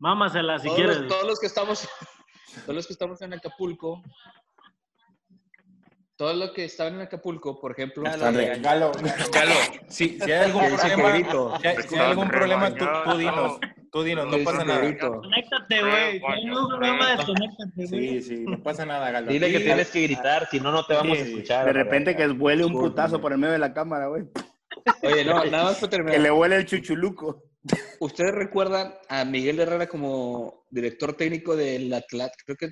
[0.00, 0.98] Mámasela si todos, quieres.
[0.98, 1.88] los, todos los que estamos,
[2.66, 4.02] todos los que estamos en Acapulco,
[6.16, 8.92] todos los que estaban en Acapulco, por ejemplo, Galo, Galo,
[9.32, 9.54] Galo.
[9.88, 13.16] si, si hay algún ¿Qué dice problema, si hay, si hay algún problema, tú, tú
[13.16, 13.58] dinos,
[13.90, 14.80] tú dinos, no ¿Qué dice pasa nada.
[14.98, 16.18] Conéctate, güey.
[16.18, 17.88] Si hay un problema, desconéctate, güey.
[17.88, 19.30] Sí, sí, no pasa nada, Galo.
[19.30, 21.64] Dile que tienes que gritar, si no, no te vamos a escuchar.
[21.66, 24.24] De repente que vuele un putazo por el medio de la cámara, güey.
[25.02, 26.20] Oye, no, nada más para Que terminar.
[26.20, 27.49] le huele el chuchuluco.
[28.00, 32.32] ¿Ustedes recuerdan a Miguel Herrera como director técnico del Atlat?
[32.44, 32.70] Creo que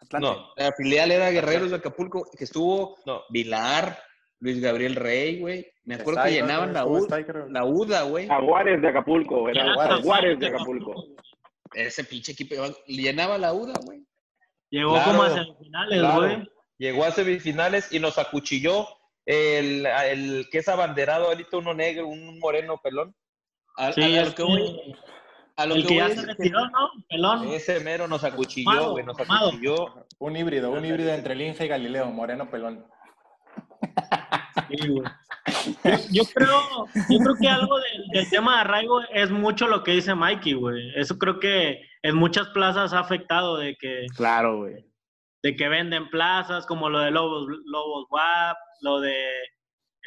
[0.00, 0.26] Atlante.
[0.28, 3.22] No, la filial era Guerreros de Acapulco, que estuvo no.
[3.30, 3.98] Vilar,
[4.40, 5.66] Luis Gabriel Rey, güey.
[5.84, 7.48] Me acuerdo Está que llenaban la, Estuvo U- está ahí, creo.
[7.48, 8.26] la UDA, güey.
[8.26, 9.74] Jaguares de Acapulco, era.
[9.74, 10.94] Jaguares de Acapulco.
[11.74, 12.54] Ese pinche equipo
[12.86, 14.02] llenaba la UDA, güey.
[14.70, 16.20] Llegó Claro, como a semifinales, claro.
[16.20, 16.48] güey.
[16.78, 18.86] Llegó a semifinales y nos acuchilló
[19.24, 23.14] el, el que es abanderado ahorita, uno negro, un moreno pelón.
[23.76, 24.94] A, Sí, a- a es lo que voy,
[25.56, 26.90] a lo el que que ya voy se es que- retiró, ¿no?
[27.08, 27.48] Pelón.
[27.48, 29.48] Ese mero nos acuchilló, güey, nos amado.
[29.48, 30.06] acuchilló.
[30.18, 32.86] Un híbrido, un híbrido entre Linja y Galileo, Moreno Pelón.
[34.70, 35.08] Sí, güey.
[35.84, 36.60] Yo, yo creo,
[37.08, 40.54] yo creo que algo del, del tema de arraigo es mucho lo que dice Mikey,
[40.54, 40.92] güey.
[40.96, 44.84] Eso creo que en muchas plazas ha afectado de que, Claro, güey.
[45.42, 49.16] de que venden plazas, como lo de Lobos, Lobos WAP, lo de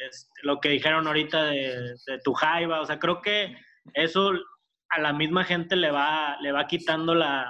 [0.08, 2.80] este, lo que dijeron ahorita de, de tu jaiba.
[2.80, 3.54] O sea, creo que
[3.94, 4.32] eso
[4.90, 7.46] a la misma gente le va, le va quitando la,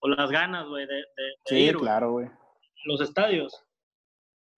[0.00, 2.28] o las ganas, güey, de, de- de Sí, ir, claro, güey.
[2.84, 3.64] los estadios.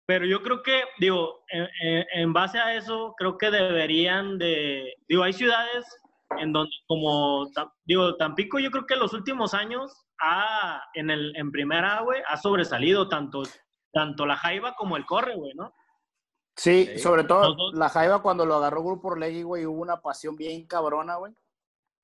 [0.06, 5.32] Pero yo creo que, digo, en, base a eso, creo que deberían de, digo, hay
[5.32, 5.86] ciudades
[6.38, 7.46] en donde, como,
[7.84, 12.20] digo, Tampico, yo creo que en los últimos años, ha, en, el, en primera, güey,
[12.26, 13.42] ha sobresalido tanto,
[13.92, 15.72] tanto la Jaiba como el Corre, güey, ¿no?
[16.62, 16.98] Sí, Sí.
[16.98, 21.16] sobre todo la Jaiba cuando lo agarró Grupo Orlegui, güey, hubo una pasión bien cabrona,
[21.16, 21.32] güey.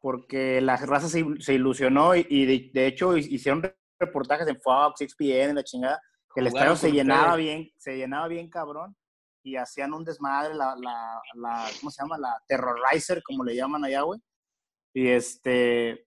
[0.01, 3.63] Porque la raza se, se ilusionó y, y de, de hecho hicieron
[3.99, 6.01] reportajes en Fox, ESPN, en la chingada,
[6.35, 7.45] que el estadio se llenaba ustedes.
[7.45, 8.97] bien, se llenaba bien cabrón
[9.43, 12.19] y hacían un desmadre, la, la, la, ¿cómo se llama?
[12.19, 14.21] La Terrorizer, como le llaman allá, güey.
[14.95, 16.07] Y este,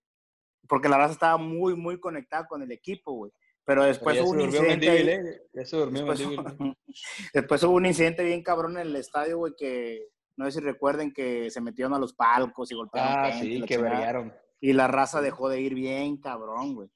[0.67, 3.31] porque la raza estaba muy, muy conectada con el equipo, güey.
[3.69, 5.41] Pero después hubo un incidente ¿eh?
[5.53, 6.27] Ya se durmió Después,
[7.36, 11.13] después hubo un incidente bien cabrón en el estadio, güey, que no sé si recuerden
[11.13, 13.25] que se metieron a los palcos y golpearon.
[13.25, 14.34] Ah, gente, sí, que vergaron.
[14.60, 16.89] Y la raza dejó de ir bien cabrón, güey.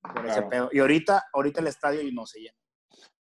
[0.00, 0.70] Por ese pedo.
[0.72, 2.56] Y ahorita, ahorita el estadio y no se llena.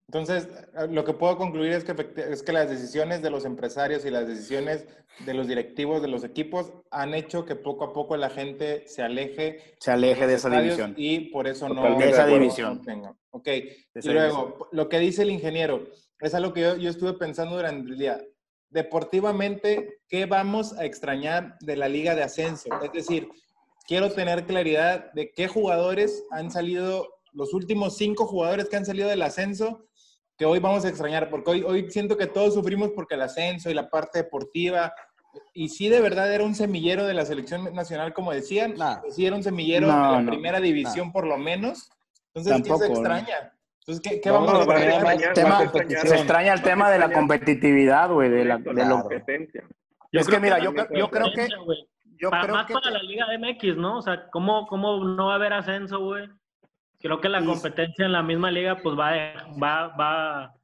[0.09, 0.47] Entonces,
[0.89, 1.93] lo que puedo concluir es que,
[2.31, 4.87] es que las decisiones de los empresarios y las decisiones
[5.25, 9.01] de los directivos de los equipos han hecho que poco a poco la gente se
[9.01, 10.93] aleje Se aleje de los esa división.
[10.95, 12.81] y por eso no Totalmente de esa no- división.
[12.85, 13.19] no.
[13.31, 15.83] Ok, De y luego, lo que dice el ingeniero
[16.21, 18.21] es algo que yo, yo estuve pensando durante el día.
[18.69, 22.69] Deportivamente, ¿qué vamos a extrañar de la liga de ascenso?
[22.81, 23.27] Es decir,
[23.85, 29.09] quiero tener claridad de qué jugadores han salido, los últimos cinco jugadores que han salido
[29.09, 29.83] del ascenso,
[30.37, 33.69] que hoy vamos a extrañar, porque hoy, hoy siento que todos sufrimos porque el ascenso
[33.69, 34.93] y la parte deportiva,
[35.53, 39.01] y sí de verdad era un semillero de la selección nacional, como decían, Nah.
[39.09, 41.89] sí era un semillero No, de la no, primera división por lo menos,
[42.33, 42.95] entonces ¿qué Tampoco, se ¿no?
[42.99, 43.53] extraña?
[43.79, 45.33] Entonces, ¿qué, qué No, vamos no, a extrañar?
[45.33, 48.99] tema- se Se extraña el tema de la competitividad, güey, de, la, de la lo-
[49.01, 49.63] competencia.
[50.11, 51.47] Yo es que mira, yo, yo creo que,
[52.19, 53.97] yo Para, creo más que para la Liga MX, ¿no?
[53.97, 56.27] O sea, ¿cómo, cómo no va a haber ascenso, güey?
[57.07, 60.55] Creo que la competencia en la misma liga, pues va, a- va, va,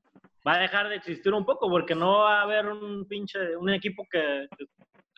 [0.45, 3.69] va a dejar de existir un poco, porque no va a haber un pinche, un
[3.69, 4.47] equipo que,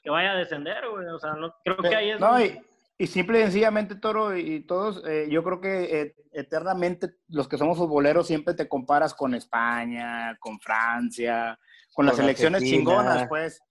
[0.04, 1.08] que vaya a descender, güey.
[1.08, 2.20] O sea, no, creo que ahí es...
[2.20, 2.60] No, y,
[3.00, 7.58] y simple y sencillamente, Toro, y todos, eh, yo creo que eh, eternamente los que
[7.58, 11.58] somos futboleros siempre te comparas con España, con Francia,
[11.94, 12.92] con las Con selecciones Argentina.
[12.92, 13.62] chingonas, pues,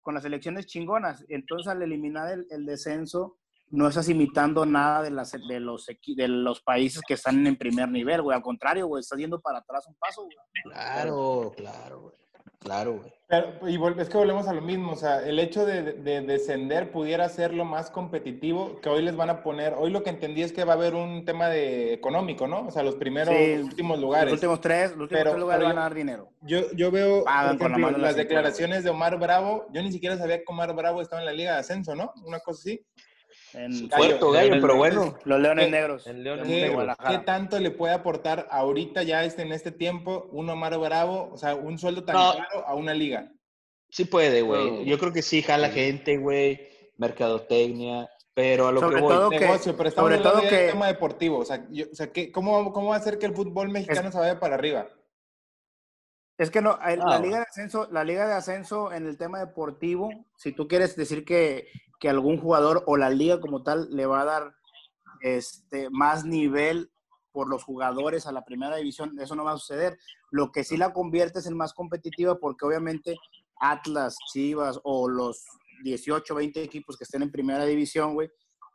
[0.00, 1.22] con las selecciones chingonas.
[1.28, 3.36] Entonces, al eliminar el, el descenso,
[3.70, 7.88] no estás imitando nada de, las, de, los, de los países que están en primer
[7.88, 8.36] nivel, güey.
[8.36, 10.36] Al contrario, güey, estás yendo para atrás un paso, güey.
[10.62, 12.14] Claro, claro, güey.
[12.60, 13.12] Claro, güey.
[13.26, 16.90] Pero, y es que volvemos a lo mismo, o sea, el hecho de, de descender
[16.92, 19.74] pudiera ser lo más competitivo que hoy les van a poner.
[19.76, 22.66] Hoy lo que entendí es que va a haber un tema de económico, ¿no?
[22.66, 24.32] O sea, los primeros, Sí, los últimos Los lugares.
[24.32, 26.28] últimos tres, los últimos Pero- tres lugares pero van yo- a dar dinero.
[26.42, 29.18] Yo, yo veo, Pagan por con la ejemplo, mano en la las declaraciones de Omar
[29.18, 29.66] Bravo.
[29.72, 32.12] Yo ni siquiera sabía que Omar Bravo estaba en la Liga de Ascenso, ¿no?
[32.24, 32.80] Una cosa así.
[33.54, 35.16] En Gallo, Puerto Gallo, pero bueno.
[35.24, 36.06] los Leones ¿Qué- Negros.
[36.06, 40.50] en Leones ¿Qué, qué tanto le puede aportar ahorita ya este, en este tiempo un
[40.50, 42.32] Omar Bravo, o sea, un sueldo tan No.
[42.36, 43.30] caro a una liga?
[43.90, 44.84] Sí puede, güey.
[44.84, 46.68] Yo creo que sí jala gente, güey.
[46.96, 48.08] Mercadotecnia.
[48.36, 49.14] Pero a lo Sobre que voy.
[49.14, 51.38] todo que- negocio, pero estamos sobre todo que- tema deportivo.
[51.38, 54.10] O sea, yo- o sea ¿qué- cómo, ¿cómo va a hacer que el fútbol mexicano
[54.10, 54.88] se vaya para arriba?
[56.36, 59.16] Es que no, el- Ah, la liga de ascenso, la liga de ascenso en el
[59.16, 61.68] tema deportivo, si tú quieres decir que,
[62.00, 64.54] que algún jugador o la liga como tal le va a dar
[65.20, 66.90] este más nivel
[67.32, 69.98] por los jugadores a la primera división, eso no va a suceder.
[70.30, 73.16] Lo que sí la convierte es en más competitiva porque obviamente
[73.58, 75.44] Atlas, Chivas o los
[75.82, 78.30] 18, 20 equipos que estén en primera división, güey,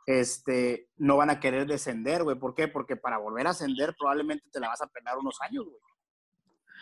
[0.05, 2.37] este, no van a querer descender, güey.
[2.37, 2.67] ¿Por qué?
[2.67, 5.77] Porque para volver a ascender probablemente te la vas a pelar unos años, güey.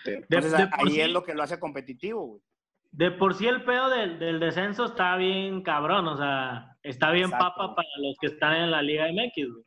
[0.06, 2.42] De, Entonces de ahí sí, es lo que lo hace competitivo, güey.
[2.92, 7.26] De por sí el pedo del, del descenso está bien cabrón, o sea, está bien
[7.26, 7.46] Exacto.
[7.46, 9.66] papa para los que están en la Liga MX, güey.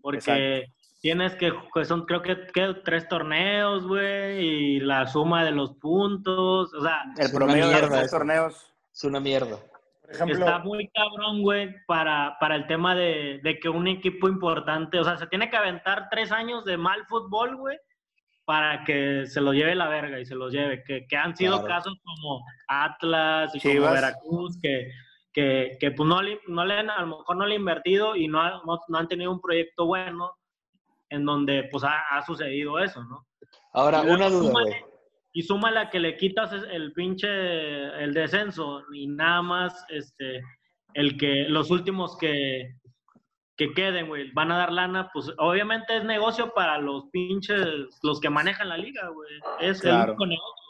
[0.00, 0.72] Porque Exacto.
[1.00, 5.74] tienes que, que son creo que, que tres torneos, güey, y la suma de los
[5.74, 8.74] puntos, o sea, El promedio de los torneos.
[8.92, 9.58] Es una mierda.
[10.02, 14.28] Por ejemplo, Está muy cabrón, güey, para, para el tema de, de que un equipo
[14.28, 17.78] importante, o sea, se tiene que aventar tres años de mal fútbol, güey,
[18.44, 20.82] para que se lo lleve la verga y se los lleve.
[20.84, 21.66] Que, que han sido Claro.
[21.66, 23.90] casos como Atlas y como.
[23.92, 24.90] Veracruz, que,
[25.32, 28.16] que, que pues no le, no le han, a lo mejor no le han invertido
[28.16, 30.32] y no, ha- no, no han tenido un proyecto bueno
[31.10, 33.26] en donde pues ha, ha sucedido eso, ¿no?
[33.72, 34.84] Ahora, Y una duda, súmale-.
[35.36, 40.40] Y súmale a que le quitas el pinche, el descenso y nada más, este,
[40.92, 42.74] el que, los últimos que,
[43.56, 47.58] que queden, güey, van a dar lana, pues obviamente es negocio para los pinches,
[48.02, 49.30] los que manejan la liga, güey.
[49.60, 50.64] Es el único negocio.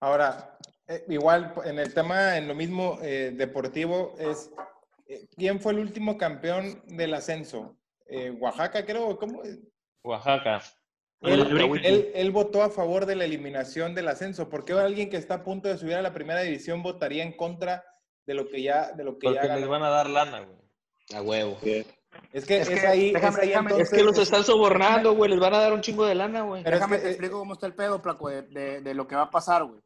[0.00, 0.56] ahora,
[0.88, 4.50] eh, igual en el tema, en lo mismo eh, deportivo, es
[5.08, 7.76] eh, ¿quién fue el último campeón del ascenso?
[8.06, 9.42] Eh, Oaxaca, creo, ¿cómo?
[10.02, 10.62] Oaxaca.
[11.22, 11.88] Él, Oaxaca.
[11.88, 14.48] él- él votó a favor de la eliminación del ascenso.
[14.48, 17.32] ¿Por qué alguien que está a punto de subir a la primera división votaría en
[17.36, 17.84] contra
[18.26, 20.58] de lo que ya, de lo que ya Porque les van a dar lana, güey.
[21.14, 21.56] A huevo.
[21.62, 21.86] Sí.
[22.32, 24.42] Es que Es es, que, ahí, déjame- es ahí déjame- entonces, Es que los están
[24.44, 25.30] sobornando, güey.
[25.30, 26.64] Les van a dar un chingo de lana, güey.
[26.64, 28.94] Pero es Déjame que, te eh, explico cómo está el pedo, Placo, de, de- de
[28.94, 29.80] lo que va a pasar, güey.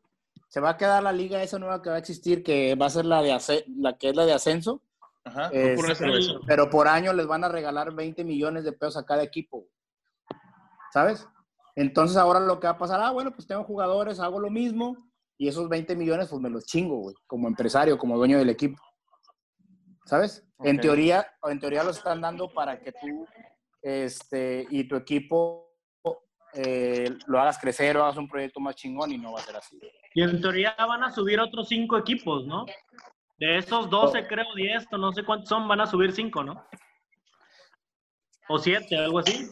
[0.48, 2.90] Se va a quedar la liga esa nueva que va a existir, que va a
[2.90, 3.36] ser la de
[3.76, 4.82] la que es la de ascenso.
[5.24, 5.48] Ajá.
[5.52, 9.22] Es- por pero por año les van a regalar 20 millones de pesos a cada
[9.22, 9.58] equipo.
[9.58, 9.70] güey.
[10.92, 11.28] ¿Sabes?
[11.76, 14.96] Entonces ahora lo que va a pasar, ah, bueno, pues tengo jugadores, hago lo mismo
[15.38, 18.82] y esos 20 millones pues me los chingo, güey, como empresario, como dueño del equipo.
[20.04, 20.44] ¿Sabes?
[20.62, 23.26] En teoría, en teoría lo están dando para que tú
[23.82, 25.70] este, y tu equipo
[26.52, 29.56] eh, lo hagas crecer o hagas un proyecto más chingón y no va a ser
[29.56, 29.78] así.
[30.14, 32.66] Y en teoría van a subir otros cinco equipos, ¿no?
[33.38, 36.66] De esos 12, creo, 10, o no sé cuántos son, van a subir cinco, ¿no?
[38.48, 39.48] O siete, algo así.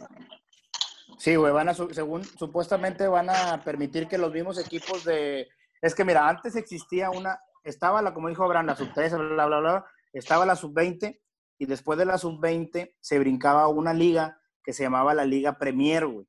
[1.17, 5.47] Sí, güey, van a, según, supuestamente van a permitir que los mismos equipos de...
[5.81, 9.59] Es que mira, antes existía una, estaba la, como dijo Abraham, la sub-13, bla, bla,
[9.59, 11.19] bla, estaba la sub-20
[11.57, 16.05] y después de la sub-20 se brincaba una liga que se llamaba la Liga Premier,
[16.05, 16.27] güey,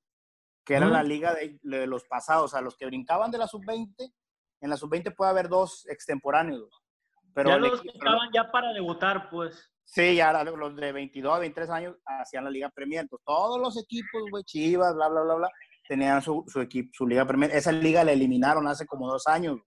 [0.64, 3.46] que era la liga de, de los pasados, o sea, los que brincaban de la
[3.46, 4.12] sub-20,
[4.60, 6.80] en la sub-20 puede haber dos extemporáneos, güey.
[7.34, 9.70] Pero ya los que estaban ya para debutar, pues.
[9.84, 13.02] Sí, ya los de 22 a 23 años hacían la Liga Premier.
[13.02, 15.48] Entonces, todos los equipos, güey, Chivas, bla, bla, bla, bla,
[15.88, 17.50] tenían su, su equipo, su Liga Premier.
[17.50, 19.58] Esa liga la eliminaron hace como dos años.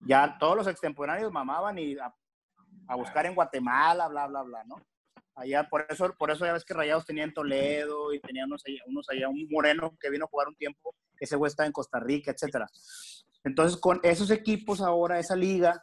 [0.00, 2.14] Ya todos los extemporáneos mamaban y a,
[2.90, 4.76] a buscar en Guatemala, bla, bla, bla, ¿no?
[5.34, 8.80] Allá, por eso, por eso ya ves que Rayados tenían Toledo y tenían unos allá,
[8.86, 12.00] unos allá, un moreno que vino a jugar un tiempo, ese güey está en Costa
[12.00, 12.66] Rica, etcétera.
[13.44, 15.82] Entonces, con esos equipos ahora, esa liga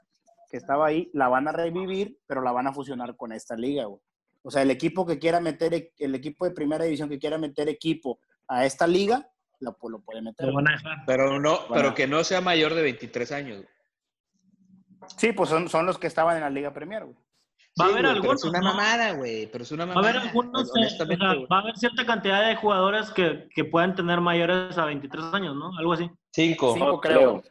[0.49, 3.85] que estaba ahí, la van a revivir, pero la van a fusionar con esta liga,
[3.85, 4.01] güey.
[4.43, 7.67] O sea, el equipo que quiera meter, el equipo de primera división que quiera meter
[7.67, 10.45] equipo a esta liga, lo, pu- lo puede meter.
[10.45, 10.97] Dejar.
[11.07, 13.65] Pero no, pero que no sea mayor de 23 años.
[15.15, 17.15] Sí, pues son, son los que estaban en la Liga Premier, güey.
[17.79, 19.47] Va a Sí, haber pero algunos, es una mamada, güey.
[19.51, 20.09] Pero es una Va a mamada.
[20.09, 21.05] haber algunos, eh, o sea,
[21.51, 25.55] va a haber cierta cantidad de jugadores que, que puedan tener mayores a 23 años,
[25.55, 25.69] ¿no?
[25.77, 26.09] Algo así.
[26.31, 26.73] Cinco.
[26.73, 27.43] Cinco, No, creo.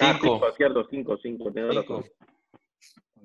[0.00, 0.34] Ah, Cinco.
[0.40, 2.04] cinco, cierto, cinco, cinco, Cinco.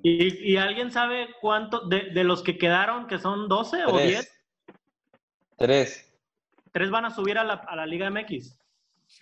[0.03, 4.31] ¿Y, y alguien sabe cuánto, de, de los que quedaron, que son 12 o 10,
[5.57, 6.12] Tres.
[6.71, 6.89] Tres.
[6.89, 8.57] van a subir a la, a la Liga MX?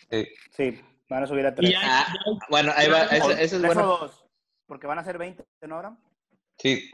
[0.10, 0.28] Sí.
[0.52, 1.74] Sí, van a subir a tres.
[1.84, 2.06] Ah,
[2.50, 3.02] bueno, ahí va.
[3.06, 3.84] Esa, esa es Tres buena.
[3.84, 4.26] o dos,
[4.70, 5.98] porque van a ser 20, ¿no, Abraham?
[6.58, 6.90] Sí.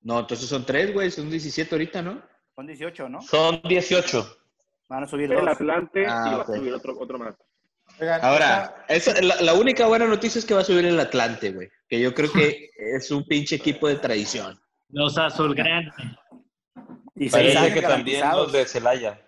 [0.00, 1.10] No, entonces son tres, güey.
[1.10, 2.22] Son 17 ahorita, ¿no?
[2.54, 3.20] Son 18, ¿no?
[3.22, 4.36] Son 18.
[4.88, 5.46] Van a subir El.
[5.46, 6.48] Atlante Ah, y va ok.
[6.50, 7.34] a subir otro, otro más.
[8.00, 11.52] Oigan, Ahora, esa- la, la única buena noticia es que va a subir el Atlante,
[11.52, 11.68] güey.
[11.88, 14.58] Que yo creo que es un pinche equipo de tradición.
[14.88, 15.94] Los azulgranas.
[17.14, 19.20] Y Parece que también los de Celaya.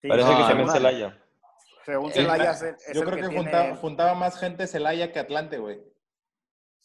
[0.00, 0.70] Sí, Parece no, que también.
[0.70, 1.18] Celaya.
[1.84, 4.66] Según Celaya, la- es el- es Yo el creo que, tiene- juntaba, juntaba más gente
[4.66, 5.80] Celaya que Atlante, güey.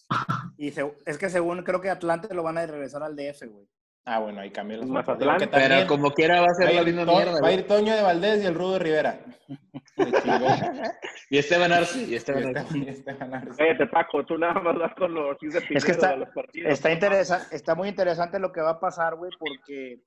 [0.57, 3.67] Y se- es que según creo que Atlante lo van a regresar al DF, güey.
[4.09, 5.35] Ah, bueno, ahí cambió las Mazatlán.
[5.37, 7.93] Pero también como quiera va a ser la misma To- mierda, va a ir Toño
[7.93, 9.19] de Valdés y el Rudo Rivera.
[11.29, 11.99] Y Esteban Arce.
[12.03, 12.89] Y Y Esteban este- Arce.
[12.89, 13.15] este.
[13.57, 16.71] Cállate, Paco, tú nada más vas con los 15 Es que está- de los partidos.
[16.71, 19.99] Está, interesa- está muy interesante lo que va a pasar, güey, porque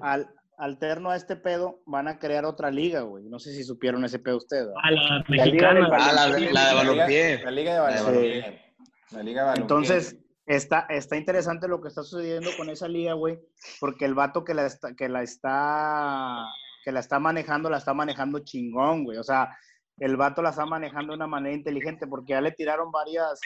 [0.00, 0.28] al
[0.58, 3.24] alterno a este pedo van a crear otra liga, güey.
[3.28, 4.68] No sé si supieron ese pedo ustedes.
[4.82, 5.88] A la Liga mexicana.
[5.92, 7.44] Ah, la, la de La Liga- balompié.
[7.44, 8.65] La Liga de de Balompié.
[9.10, 9.62] La Liga de Balompié.
[9.62, 10.16] Entonces,
[10.46, 13.38] está, está interesante lo que está sucediendo con esa liga, güey,
[13.80, 16.44] porque el vato que la está, que la está,
[16.84, 19.18] que la está manejando, la está manejando chingón, güey.
[19.18, 19.56] O sea,
[19.98, 23.40] el vato la está manejando de una manera inteligente, porque ya le tiraron varias,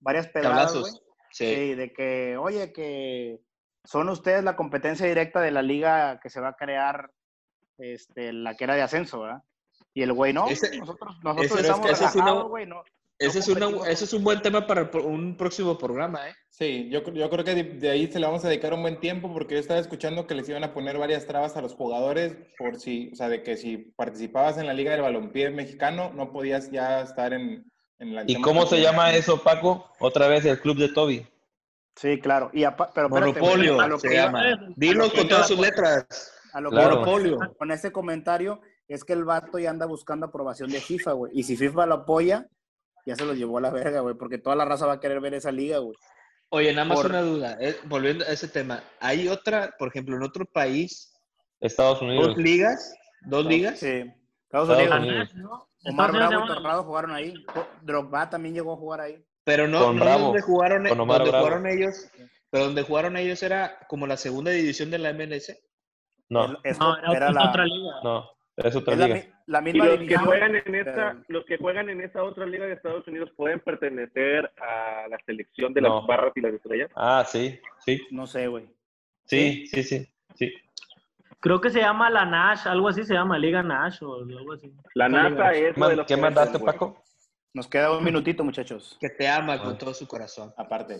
[0.00, 0.92] varias pedradas, güey.
[1.32, 1.46] Sí.
[1.54, 3.40] Sí, de que, oye, que
[3.84, 7.10] son ustedes la competencia directa de la liga que se va a crear,
[7.78, 9.42] este, la que era de ascenso, ¿verdad?
[9.94, 12.82] Y el güey, no, Ese- nosotros, nosotros estamos relajados, güey, no.
[13.20, 16.34] Ese, es una- ese es un buen tema para un próximo programa, ¿eh?
[16.48, 18.98] Sí, yo, yo creo que de, de ahí se le vamos a dedicar un buen
[18.98, 22.34] tiempo porque yo estaba escuchando que les iban a poner varias trabas a los jugadores
[22.58, 26.32] por si, o sea, de que si participabas en la Liga del Balompié mexicano no
[26.32, 28.24] podías ya estar en, en la...
[28.26, 29.86] ¿Y cómo se llama eso, Paco?
[29.98, 31.26] Otra vez el club de Toby.
[31.96, 32.50] Sí, claro.
[32.54, 34.40] Y apa- pero espérate, Monopolio a lo se que llama.
[34.40, 36.06] a Dilo que con todas sus letras.
[36.54, 36.94] a lo que Claro.
[37.00, 37.38] Monopolio.
[37.58, 41.32] con ese comentario es que el vato ya anda buscando aprobación de FIFA, güey.
[41.34, 42.46] Y si FIFA lo apoya,
[43.06, 45.20] ya se lo llevó a la verga, güey, porque toda la raza va a querer
[45.20, 45.96] ver esa liga, güey.
[46.50, 47.56] Oye, nada más Por- una duda.
[47.60, 48.82] eh, volviendo a ese tema.
[49.00, 51.12] ¿Hay otra, por ejemplo, en otro país,
[51.60, 52.28] Estados Unidos.
[52.28, 52.94] dos ligas?
[53.22, 53.78] ¿Dos ligas?
[53.78, 54.04] Sí.
[54.44, 55.32] Estados Estados Unidos.
[55.32, 55.34] Unidos.
[55.34, 55.68] ¿no?
[55.90, 57.32] Omar Bravo y Torrado jugaron ahí.
[57.82, 59.24] Drogba también llegó a jugar ahí.
[59.44, 61.46] Pero no, Con no Bravo, donde jugaron, con Omar donde Bravo.
[61.46, 62.06] jugaron ellos.
[62.50, 65.56] Pero donde jugaron ellos era como la segunda división de la MLS.
[66.28, 67.92] No, Es- No, era, era la, otra liga.
[68.02, 68.28] no.
[68.56, 69.39] Es otra es liga.
[69.50, 72.66] La Y misma los que juegan en esta, los que juegan en esa otra liga
[72.66, 76.06] de Estados Unidos pueden pertenecer a la selección de las No.
[76.06, 76.88] barras y las estrellas.
[76.94, 78.68] Ah, sí, sí, No sé, güey.
[79.24, 80.54] sí, sí, sí, sí.
[81.40, 84.72] Creo que se llama la Nash, algo así se llama, Liga Nash o algo así.
[84.94, 85.08] La.
[85.08, 86.58] NASA es ¿Qué de ¿Qué mandaste.
[86.60, 87.02] Paco?
[87.52, 88.96] Nos queda un minutito, muchachos.
[89.00, 89.62] Que te ama Ah.
[89.62, 90.52] con todo su corazón.
[90.56, 90.96] Aparte.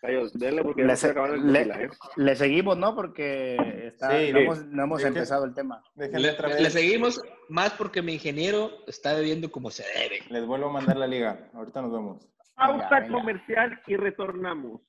[0.00, 1.88] Callos, denle porque Le, ya se acabaron el le- tequila, ¿eh?
[2.16, 2.94] le seguimos, ¿no?
[2.94, 3.56] Porque
[3.86, 4.44] está, Sí, no, sí.
[4.44, 5.82] hemos, no empezado el tema.
[5.96, 6.72] Le, otra le vez.
[6.72, 10.20] seguimos más porque mi ingeniero está bebiendo como se debe.
[10.30, 11.50] Les vuelvo a mandar la liga.
[11.52, 12.28] Ahorita nos vemos.
[12.54, 13.12] Pausa venga.
[13.12, 14.80] comercial y retornamos.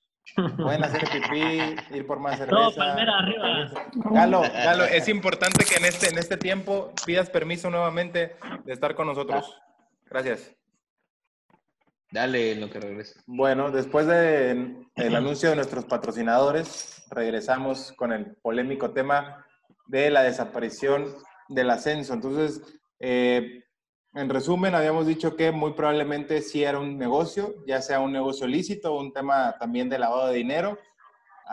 [0.57, 2.55] Pueden hacer pipí, ir por más cerveza.
[2.59, 3.71] No, Palmera, arriba.
[4.11, 8.93] Galo, Galo, es importante que en este, en este tiempo pidas permiso nuevamente de estar
[8.93, 9.59] con nosotros.
[10.05, 10.55] Gracias.
[12.11, 13.21] Dale en lo que regresa.
[13.27, 19.45] Bueno, después del anuncio de nuestros patrocinadores, regresamos con el polémico tema
[19.87, 21.05] de la desaparición
[21.49, 22.13] del ascenso.
[22.13, 22.61] Entonces,
[22.99, 23.63] eh,
[24.13, 28.47] en resumen, habíamos dicho que muy probablemente sí era un negocio, ya sea un negocio
[28.47, 30.79] lícito o un tema también de lavado de dinero.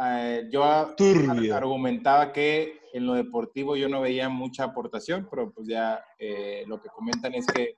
[0.02, 1.54] Eh, yo Turbio.
[1.54, 6.80] argumentaba que en lo deportivo yo no veía mucha aportación, pero pues ya eh, lo
[6.80, 7.76] que comentan es que,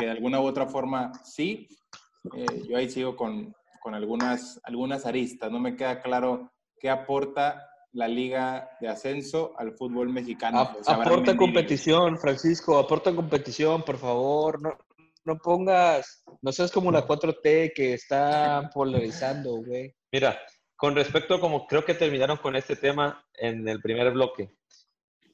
[0.00, 1.68] que de alguna u otra forma sí.
[2.36, 5.50] eh, yo ahí sigo con, con algunas, algunas aristas.
[5.50, 10.60] No me queda claro qué aporta la liga de ascenso al fútbol mexicano.
[10.60, 14.62] Ap- O sea, aporta competición, Francisco, aporta competición, por favor.
[14.62, 14.76] No,
[15.24, 19.94] no pongas, no seas como la 4T que está polarizando, güey.
[20.12, 20.40] Mira,
[20.76, 24.50] con respecto a como creo que terminaron con este tema en el primer bloque.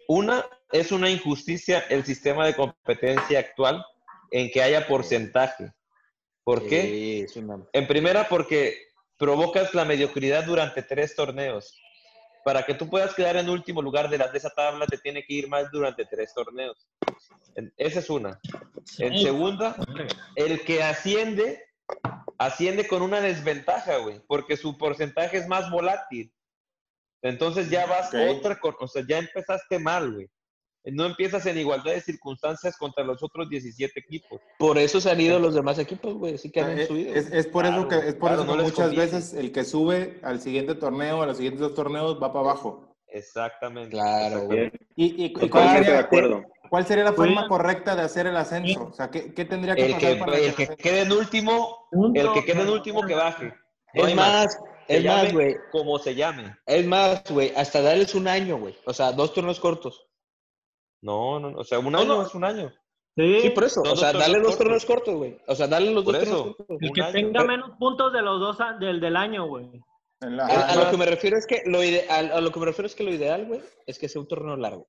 [0.08, 3.84] Una, es una injusticia el sistema de competencia actual
[4.30, 5.72] en que haya porcentaje.
[6.44, 6.82] ¿Por qué?
[6.82, 8.76] Sí, es una- En primera, porque
[9.18, 11.80] provocas la mediocridad durante tres torneos.
[12.44, 15.24] Para que tú puedas quedar en último lugar de, la, de esa tabla, te tiene
[15.24, 16.86] que ir más durante tres torneos.
[17.56, 18.38] En- esa es una.
[18.98, 19.74] En segunda,
[20.36, 21.64] el que asciende,
[22.38, 26.32] asciende con una desventaja, güey, porque su porcentaje es más volátil.
[27.22, 30.28] Entonces ya vas otra, co- o sea, ya empezaste mal, güey.
[30.92, 34.40] No empiezas en igualdad de circunstancias contra los otros 17 equipos.
[34.58, 36.38] Por eso se han ido los demás equipos, güey.
[36.38, 37.14] Sí que han Es, subido.
[37.14, 40.20] es- es por eso que, es por claro, eso que muchas veces el que sube
[40.22, 42.94] al siguiente torneo, a los siguientes dos torneos, va para abajo.
[43.08, 43.90] Exactamente.
[43.90, 44.78] Claro, exactamente.
[44.78, 44.86] güey.
[44.96, 46.44] ¿Y, y- y cuál, Totalmente de sería, acuerdo.
[46.70, 48.88] cuál sería la Fue- forma correcta de hacer el ascenso?
[48.90, 51.12] O sea, ¿qué, qué tendría que El pasar que, para el que el quede en
[51.12, 53.52] último, el que quede en último que baje.
[53.94, 55.56] No Es más, Se es más, güey.
[55.72, 56.54] Como se llame.
[56.66, 57.52] Es más, güey.
[57.56, 58.76] Hasta darles un año, güey.
[58.84, 60.05] O sea, dos torneos cortos.
[61.06, 62.22] No, no, no, o sea, un año no.
[62.26, 62.72] es un año.
[63.16, 63.80] Sí, Sí, por eso.
[63.82, 64.58] Dos O sea, dale dos cortos.
[64.58, 65.38] torneos cortos, güey.
[65.46, 66.36] O sea, dale los Por dos eso.
[66.36, 66.76] torneos cortos.
[66.80, 67.12] el que año.
[67.12, 69.70] tenga menos puntos de los dos a- del, del año, güey.
[70.20, 72.66] La- A, a lo que me refiero es que lo ideal, a lo que me
[72.66, 74.88] refiero es que lo ideal, güey, es que sea un torneo largo.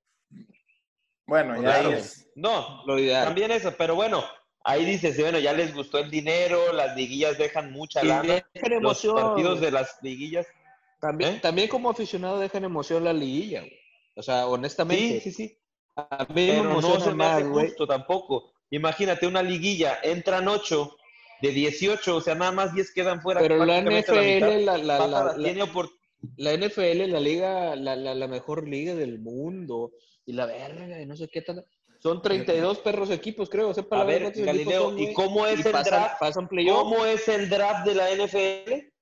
[1.26, 1.90] bueno, ya Claro.
[1.90, 2.30] ahí es.
[2.36, 3.26] No, Lo ideal.
[3.26, 4.24] también eso, pero bueno,
[4.64, 8.22] ahí dices, bueno, ya les gustó el dinero, las liguillas dejan mucha Y lana.
[8.54, 9.16] dejan Los emoción.
[9.16, 9.66] partidos güey.
[9.66, 10.48] de las liguillas.
[11.02, 11.40] También, ¿Eh?
[11.42, 13.80] también como aficionado dejan emoción la liguilla, güey.
[14.16, 15.20] O sea, honestamente.
[15.22, 15.58] Sí, sí, sí.
[15.98, 17.66] A mí me Pero no se me más, hace güey.
[17.68, 18.54] justo tampoco.
[18.70, 20.96] Imagínate una liguilla, entran 8
[21.42, 23.42] de 18, o sea, nada más 10 quedan fuera.
[23.42, 23.82] Pero la.
[23.82, 25.66] NFL, la, la, la, tiene
[26.36, 29.92] la NFL, la liga, la, la, la mejor liga del mundo,
[30.26, 31.66] y la verga, y no sé qué tal.
[32.00, 33.74] Son 32 perros equipos, creo.
[33.74, 36.20] Sepa A la ver, Galileo, son, ¿y cómo es el pasan, draft?
[36.20, 36.48] Pasan.
[36.48, 38.94] ¿Cómo es el draft de la NFL?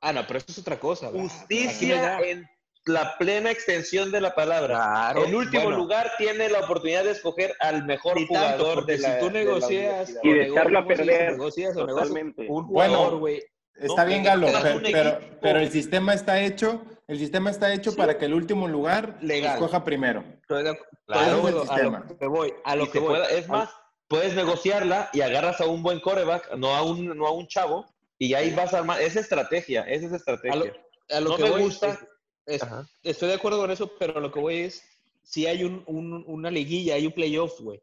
[0.00, 1.10] Ah, no, pero eso es otra cosa.
[1.10, 2.44] Justicia en
[2.86, 4.74] la plena extensión de la palabra.
[4.76, 5.78] Claro, el último bueno.
[5.78, 9.26] lugar tiene la oportunidad de escoger al mejor Ni tanto, jugador de la si tú
[9.26, 10.14] de la negocias.
[10.22, 12.46] Y de echarlo a negocias, perder, negocias o negocias totalmente.
[12.48, 13.42] un Bueno, jugador, güey.
[13.76, 17.96] Está No, bien, Galo, pero, pero, pero el sistema está hecho, el sistema está hecho
[17.96, 19.54] para que el último lugar Legal.
[19.54, 20.22] escoja primero.
[20.46, 22.06] Claro, ese es el acuerdo, a sistema.
[22.08, 23.08] lo que voy, a lo Y que voy.
[23.08, 23.70] pueda- es más,
[24.06, 27.84] puedes negociarla y agarras a un buen coreback, no a un, no a un chavo,
[28.16, 29.00] y ahí vas a armar.
[29.02, 30.52] Esa estrategia, esa es estrategia.
[30.52, 30.64] A lo,
[31.10, 31.88] a lo No que me voy, gusta.
[31.88, 31.98] es-
[32.46, 32.62] es-
[33.02, 34.82] estoy de acuerdo con eso, pero lo que voy es,
[35.22, 37.82] si hay un, un- una liguilla, hay un playoff, güey.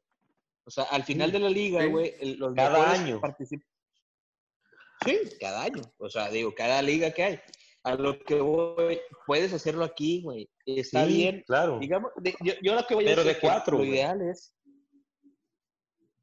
[0.63, 1.87] O sea, al final de la liga, sí.
[1.87, 3.19] güey, el- los Cada año.
[3.19, 3.63] particip-
[5.03, 5.81] Sí, cada año.
[5.97, 7.39] O sea, digo, cada liga que hay.
[7.83, 10.47] A lo que voy, puedes hacerlo aquí, güey.
[10.67, 11.43] Está Sí, bien.
[11.47, 11.79] Claro.
[11.79, 14.53] Digamos, de- yo, yo lo que voy a Pero decir de cuatro, Lo ideal es.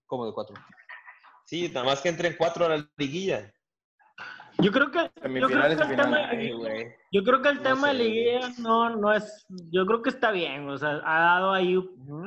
[0.06, 0.54] ¿Cómo de cuatro?
[1.44, 3.52] Sí, nada más que entren cuatro a la liguilla.
[4.60, 6.28] Yo creo que, yo creo que el tema, finales.
[6.30, 6.86] Ay, güey.
[7.12, 10.32] yo creo que el No tema de liguilla no, no es, yo creo que está
[10.32, 11.78] bien, o sea, ha dado ahí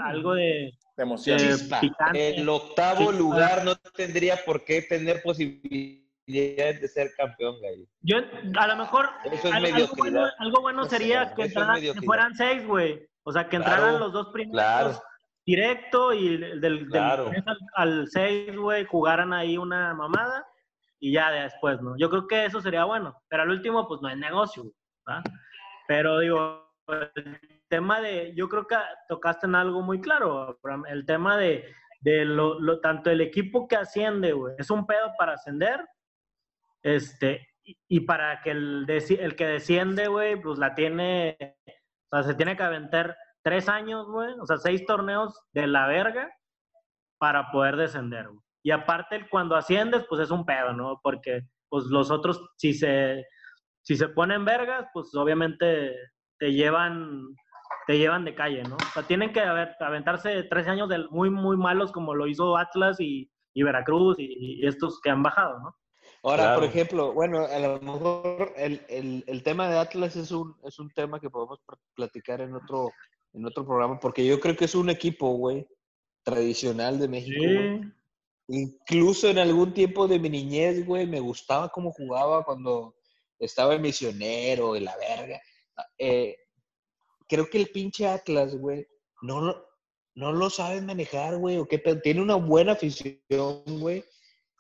[0.06, 1.38] algo de, De emoción.
[1.40, 2.38] de.
[2.38, 7.86] El octavo lugar no tendría por qué tener posibilidades de ser campeón, güey.
[8.02, 8.18] Yo,
[8.58, 11.82] a lo mejor, Eso es al- algo bueno, algo bueno No sé, sería que, entraran-
[11.82, 13.06] que fueran seis, güey.
[13.24, 15.02] O sea, que Claro, entraran los dos primeros claro.
[15.46, 17.26] directo y del, del, Claro.
[17.26, 17.58] del tres al,
[18.00, 20.46] al seis, güey, jugaran ahí una mamada
[21.02, 21.97] y ya después, ¿no?
[21.97, 23.22] Yo creo que eso sería bueno.
[23.28, 24.64] Pero al último, pues no es negocio,
[25.10, 25.22] ¿va?
[25.88, 26.72] Pero digo,
[27.16, 28.78] el tema de, yo creo que
[29.10, 31.66] tocaste en algo muy claro, el tema de,
[32.02, 35.86] de lo, lo- tanto el equipo que asciende, güey, es un pedo para ascender,
[36.84, 41.38] este, y, y para que el, el que desciende, güey, pues la tiene,
[42.12, 45.88] o sea, se tiene que aventar tres años, güey, o sea, seis torneos de la
[45.88, 46.32] verga
[47.18, 48.39] para poder descender, güey.
[48.64, 50.99] Y aparte, cuando asciendes, pues es un pedo, ¿no?
[51.03, 53.26] Porque, pues los otros, si se,
[53.82, 55.95] si se ponen vergas, pues obviamente
[56.38, 57.28] te llevan,
[57.88, 58.76] te llevan de calle, ¿no?
[58.76, 62.57] O sea, tienen que haber- aventarse tres años de muy, muy malos como lo hizo
[62.57, 65.76] Atlas y, y Veracruz y, y estos que han bajado, ¿no?
[66.24, 66.59] Ahora, Claro.
[66.59, 70.78] por ejemplo, bueno, a lo mejor el, el, el tema de Atlas es un, es
[70.78, 71.59] un tema que podemos
[71.95, 72.89] platicar en otro,
[73.34, 75.66] en otro programa, porque yo creo que es un equipo, güey,
[76.24, 77.41] tradicional de México.
[77.43, 77.91] güey.
[78.54, 82.95] Incluso en algún tiempo de mi niñez, güey, me gustaba cómo jugaba cuando
[83.39, 85.41] estaba en misionero y la verga.
[85.97, 86.36] Eh,
[87.28, 88.86] creo que el pinche Atlas, güey,
[89.22, 89.66] no lo,
[90.16, 91.78] no lo sabe manejar, güey, o qué.
[92.04, 94.04] Tiene una buena afición, güey,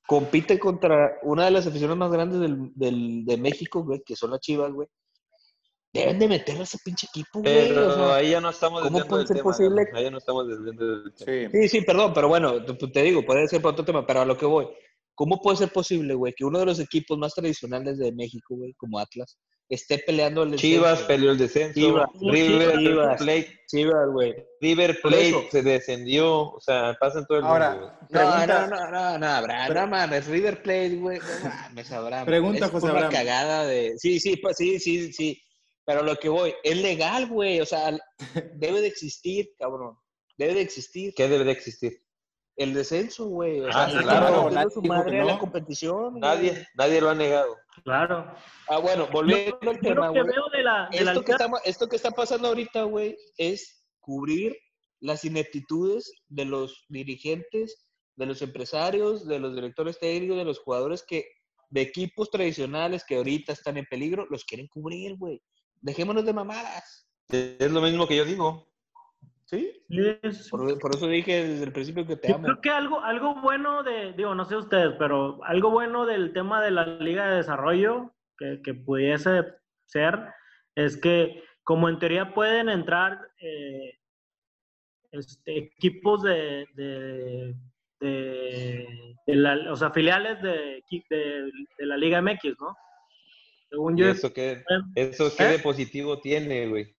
[0.07, 4.31] compite contra una de las aficiones más grandes del, del- de México, güey, que son
[4.31, 4.87] las Chivas, güey.
[5.93, 7.67] Deben de meterle a ese pinche equipo, güey.
[7.67, 9.83] Pero o sea, ahí ya no estamos ¿cómo puede ser tema, posible?
[9.93, 11.31] Ahí ya no estamos desviando del tema.
[11.51, 11.59] Sí.
[11.61, 14.37] Sí, sí, perdón, pero bueno, te, digo, puede ser para otro tema, pero a lo
[14.37, 14.67] que voy.
[15.15, 18.73] ¿Cómo puede ser posible, güey, que uno de los equipos más tradicionales de México, güey,
[18.75, 19.37] como Atlas,
[19.69, 21.07] esté peleando el Chivas descenso?
[21.07, 23.21] peleó el descenso, Chivas, River Chivas.
[23.21, 24.33] Plate, Chivas, güey.
[24.61, 27.57] River Plate se descendió, o sea, pasa en todo el mundo.
[27.57, 27.67] güey.
[27.69, 32.25] Ahora, No, no, no, no, no, Abraham, no mames, River Plate, güey, no mames, Abraham.
[32.25, 33.11] Pregunta, es José una Abraham.
[33.13, 33.93] cagada de...
[33.97, 35.39] Sí, sí, pues, sí, sí, sí,
[35.91, 37.91] pero lo que voy, es legal, güey, o sea,
[38.55, 39.97] debe de existir, cabrón,
[40.37, 42.01] debe de existir ¿Qué debe de existir?
[42.55, 45.39] el descenso, güey, o Ah, sea, claro, nadie su madre a la no.
[45.39, 46.21] competición, güey.
[46.21, 47.57] Nadie, nadie lo ha negado.
[47.83, 48.33] Claro.
[48.69, 50.33] Ah, bueno, Yo, volviendo al yo tema, lo que güey.
[50.33, 53.83] veo de la, de la Esto que, está, esto que está pasando ahorita, güey, es
[53.99, 54.55] cubrir
[55.01, 57.85] las ineptitudes de los dirigentes,
[58.15, 61.25] de los empresarios, de los directores técnicos, de los jugadores que
[61.69, 65.41] de equipos tradicionales que ahorita están en peligro, los quieren cubrir, güey.
[65.81, 67.07] Dejémonos de mamadas.
[67.29, 68.67] Es lo mismo que yo digo.
[69.45, 69.83] ¿Sí?
[70.49, 72.45] Por, por eso dije desde el principio que te Yo amo.
[72.45, 76.61] creo que algo, algo bueno de, digo, no sé ustedes, pero algo bueno del tema
[76.61, 79.43] de la Liga de Desarrollo que, que pudiese
[79.87, 80.19] ser
[80.75, 83.99] es que, como en teoría pueden entrar eh,
[85.11, 87.55] este, equipos de, de,
[87.99, 92.75] de- de la- o sea, filiales de, de la Liga MX, ¿no?
[93.71, 94.63] Según ¿Y yo, eso qué,
[94.95, 95.47] eso qué ¿Eh?
[95.53, 96.95] de positivo tiene, güey?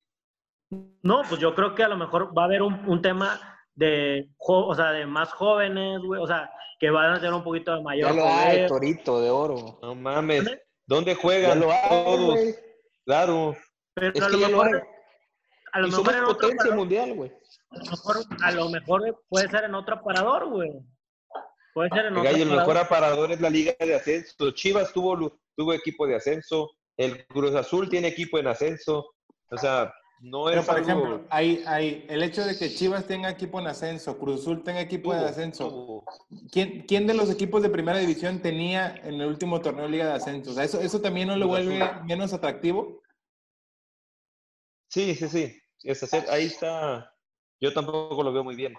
[1.03, 3.39] No, pues yo creo que a lo mejor va a haber un, un tema
[3.75, 6.51] de, jo- o sea, de más jóvenes, güey, o sea,
[6.81, 8.69] que van a tener un poquito de mayor Ya lo hay, poder.
[8.69, 9.79] Torito de oro.
[9.83, 10.45] No mames.
[10.45, 10.63] ¿Dónde?
[10.87, 12.31] ¿Dónde Ya juegan lo hay, todos?
[12.31, 12.55] güey.
[13.05, 13.57] Claro.
[13.95, 14.83] Pero Es a que lo mejor,
[15.73, 17.33] a lo Y mejor somos en otro potencia parador, mundial, güey.
[17.71, 20.71] a lo mejor, a lo mejor puede ser en otro parador, güey.
[21.75, 22.87] Puede ser en otro Gallo, el mejor parador.
[22.87, 24.51] aparador es la Liga de Ascenso.
[24.53, 26.71] Chivas tuvo, tuvo equipo de ascenso.
[26.97, 29.15] El Cruz Azul tiene equipo en ascenso.
[29.51, 30.89] O sea, no pero es por algo...
[30.89, 34.81] ejemplo, hay, hay, el hecho de que Chivas tenga equipo en ascenso, Cruz Azul tenga
[34.81, 36.05] equipo de tuvo, ascenso, tuvo.
[36.51, 40.07] ¿quién, quién de los equipos de primera división tenía en el último torneo de Liga
[40.07, 40.53] de Ascenso?
[40.53, 43.03] O sea, ¿eso, eso también no lo vuelve menos atractivo?
[44.89, 45.59] Sí, sí, sí.
[45.83, 47.13] Es hacer- ahí está.
[47.61, 48.75] Yo tampoco lo veo muy bien.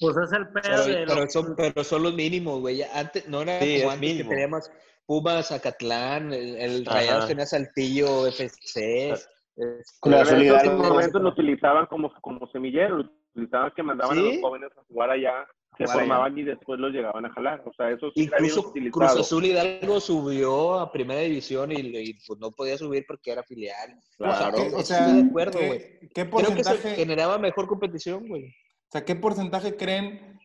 [0.00, 2.82] Pues es el pedo Pero, de pero los- son, pero son los mínimos, güey.
[2.82, 4.30] Antes, no era Sí, como antes mínimo.
[4.30, 4.70] que teníamos
[5.06, 6.84] Pumas, Zacatlán, el.
[6.86, 9.10] Rayados tenía Saltillo, FC.
[9.10, 10.82] Este, en esos Hidalgo.
[10.82, 15.10] momentos lo utilizaban como, como semillero, lo utilizaban que mandaban a los jóvenes a jugar
[15.10, 15.46] allá,
[15.76, 15.92] se Jugar allá.
[16.06, 17.62] formaban y después los llegaban a jalar.
[17.66, 18.72] O sea, eso sí Incluso.
[18.72, 23.42] Cruz Azul Hidalgo subió a primera división y, y, pues no podía subir porque era
[23.42, 23.94] filial.
[24.16, 24.56] Claro.
[24.56, 25.80] ¿Qué- Eso o estoy sea, de acuerdo, ¿qué- güey.
[25.80, 28.46] ¿qué, Creo que se porcentaje, generaba mejor competición, güey.
[28.48, 30.38] o sea, ¿qué porcentaje creen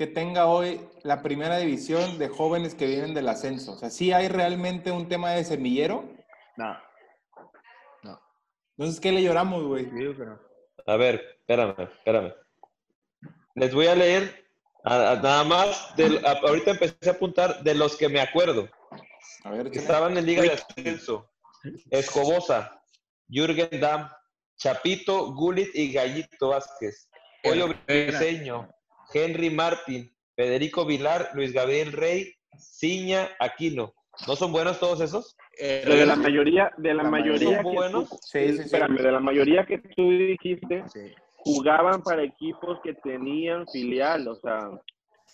[0.00, 3.72] que tenga hoy la primera división de jóvenes que vienen del ascenso?
[3.72, 6.08] O sea, ¿sí hay realmente un tema de semillero?
[6.56, 6.74] No.
[8.78, 9.90] Entonces, ¿qué le lloramos, güey?
[10.86, 12.32] A ver, espérame, espérame.
[13.54, 14.42] Les voy a leer
[14.84, 15.92] a- a- nada más.
[16.24, 18.70] a- ahorita empecé a apuntar de los que me acuerdo.
[19.44, 21.30] A ver, estaban en Liga de Ascenso.
[21.90, 22.82] Escobosa,
[23.28, 24.08] Jürgen Damm,
[24.56, 27.10] Chapito, Gulit y Gallito Vázquez.
[27.42, 28.66] Pollo Briseño,
[29.12, 33.92] Henry Martín, Federico Vilar, Luis Gabriel Rey, Ciña, Aquino.
[34.26, 35.36] ¿No son buenos todos esos?
[35.58, 38.08] Pero de la mayoría, de la, La mayoría ¿Son que buenos?
[38.10, 38.60] tú- Sí, sí, sí.
[38.62, 41.12] espérame, de la mayoría que tú dijiste, Sí.
[41.38, 44.70] jugaban para equipos que tenían filial, o sea,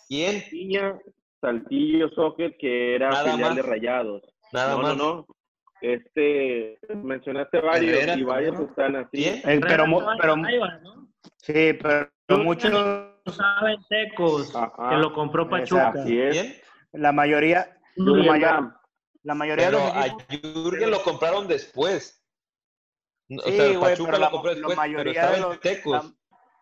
[0.09, 0.45] ¿Quién?
[0.51, 0.99] Piña,
[1.41, 3.57] Saltillo, Socket, que era Nada filial más.
[3.57, 4.23] de Rayados.
[4.53, 4.97] Nada no, más.
[4.97, 5.27] no, no.
[5.81, 9.09] Este, mencionaste varios Herrera y varios están así.
[9.19, 9.35] ¿Quién?
[9.45, 9.85] Eh, pero,
[10.21, 10.37] pero,
[11.37, 12.73] sí, pero muchos,
[13.33, 14.91] saben Tecos, Ajá.
[14.91, 15.49] que lo compró.
[15.49, 15.89] Pachuca.
[15.97, 16.33] Así es.
[16.33, 16.55] ¿Quién?
[16.93, 18.73] la mayoría, la, mayor-
[19.23, 22.23] la mayoría Pero de los a equipos- Jürgen lo compraron después.
[23.29, 25.43] O Sí, sea, güey, Pachuca pero lo la- compró la después, pero mayoría de en
[25.43, 26.05] los- Tecos.
[26.05, 26.13] la-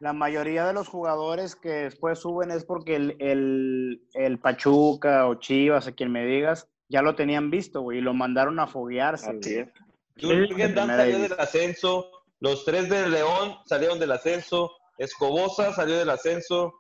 [0.01, 5.37] la mayoría de los jugadores que después suben es porque el, el, el Pachuca o
[5.37, 9.31] Chivas, a quien me digas, ya lo tenían visto, güey, y lo mandaron a foguearse.
[9.31, 9.69] Así es.
[10.17, 12.11] Jürgen Damm Primera salió del ascenso,
[12.41, 16.73] los tres de León salieron del ascenso, Escobosa salió del ascenso,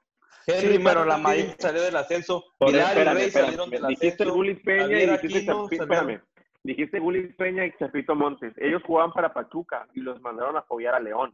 [0.46, 4.08] Henry Sí, pero la may- salió del ascenso, Por Vilar y Rey salieron del Dijiste
[4.24, 6.20] ascenso, Gulit Peña Javier y dijiste Chapi- espérame.
[6.62, 7.00] Dijiste
[7.36, 8.52] Peña y Chapito Montes.
[8.56, 11.32] Ellos jugaban para Pachuca y los mandaron a apoyar a León.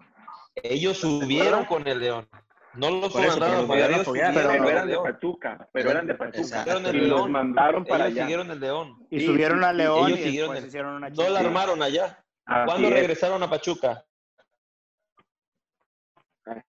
[0.56, 2.28] ellos subieron con el León.
[2.74, 4.72] No los eso, mandaron pero a los apoyar, mandaron a ellos apoyar, subieron Pero con
[4.72, 5.04] eran de León.
[5.04, 6.64] Pachuca, pero eran de Pachuca.
[6.92, 8.22] Y los mandaron para Ellos allá.
[8.22, 9.06] siguieron el León.
[9.10, 12.24] Y Sí, subieron a León y siguieron después el- hicieron una No la armaron allá.
[12.46, 12.94] Así ¿Cuándo es.
[12.94, 14.04] regresaron a Pachuca?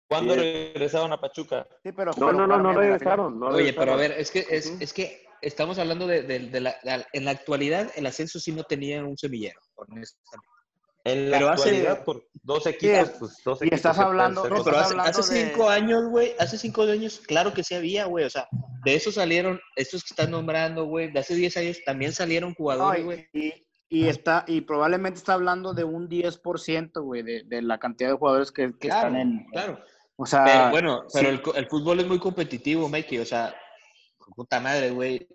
[0.07, 1.67] ¿Cuándo regresaron a Pachuca?
[1.83, 3.39] Sí, pero, No, no, no, no regresaron.
[3.39, 6.59] No Oye, pero a ver, es que, es, es que estamos hablando de, de- de
[6.61, 10.47] la, de- en la actualidad, el ascenso sí no tenía un semillero, honestamente.
[11.03, 14.07] En la Pero hace- actualidad, por dos equipos, pues dos y equipos estás que pueden
[14.11, 17.53] hablando- No, Estás pero hace, hablando hace de- cinco años, güey, hace cinco años, claro
[17.53, 18.25] que sí había, güey.
[18.25, 18.47] O sea,
[18.83, 23.01] de eso salieron, estos que están nombrando, güey, de hace 10 años también salieron jugadores,
[23.01, 23.27] y, güey.
[23.33, 23.53] y-
[23.89, 28.17] y está, y probablemente está hablando de un 10%, güey, de, de la cantidad de
[28.17, 29.45] jugadores que, que Claro, están en.
[29.53, 29.79] claro.
[30.17, 31.33] O sea, Pero bueno, pero sí.
[31.35, 33.19] el, co- el fútbol es muy competitivo, Mikey.
[33.19, 33.55] O sea,
[34.35, 35.27] puta madre, güey.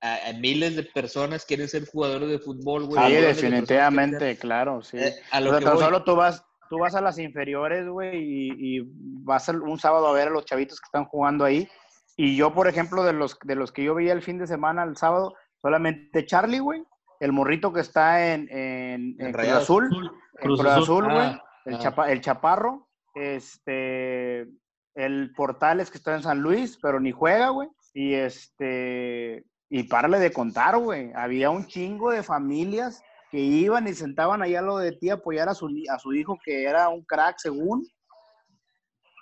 [0.00, 3.04] A, a miles de personas quieren ser jugadores de fútbol, güey.
[3.06, 4.96] Sí, de definitivamente, claro, sí.
[4.98, 7.86] Eh, a O sea, que tan voy, solo tú vas, tú vas a las inferiores,
[7.88, 8.82] güey, y, y
[9.24, 11.68] vas al- un sábado a ver a los chavitos que están jugando ahí.
[12.16, 14.82] Y yo, por ejemplo, de los, de los que yo veía el fin de semana,
[14.82, 16.82] el sábado, solamente Charlie, güey,
[17.20, 19.48] el morrito que está en, en, en Cruz.
[19.48, 21.78] Azul, Azul, Cruz güey, Ah, el, ah.
[21.78, 24.46] chapa- el Chaparro, este,
[24.94, 30.18] el Portales que está en San Luis, pero ni juega, güey, y este, y párale
[30.18, 34.78] de contar, güey, había un chingo de familias que iban y sentaban allá a lo
[34.78, 37.86] de ti a apoyar a su, a su hijo que era un crack según,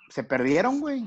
[0.09, 1.05] se perdieron, güey,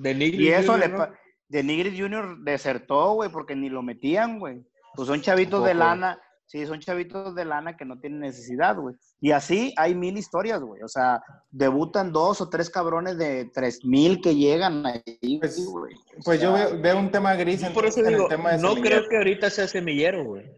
[0.00, 4.38] de y Nigris eso Junior, le de Nigris Junior desertó, güey, porque ni lo metían,
[4.38, 4.64] güey.
[4.94, 6.20] Pues son chavitos de lana,
[6.50, 8.96] sí, son chavitos de lana que no tienen necesidad, güey.
[9.20, 10.82] Y así hay mil historias, güey.
[10.82, 15.94] O sea, debutan dos o tres cabrones de tres mil que llegan ahí, Pues- güey.
[15.94, 18.36] O Pues yo veo, veo un tema gris Yo por eso entonces, en digo, el
[18.36, 18.96] tema de no semillero.
[18.96, 20.50] creo que ahorita sea semillero, güey.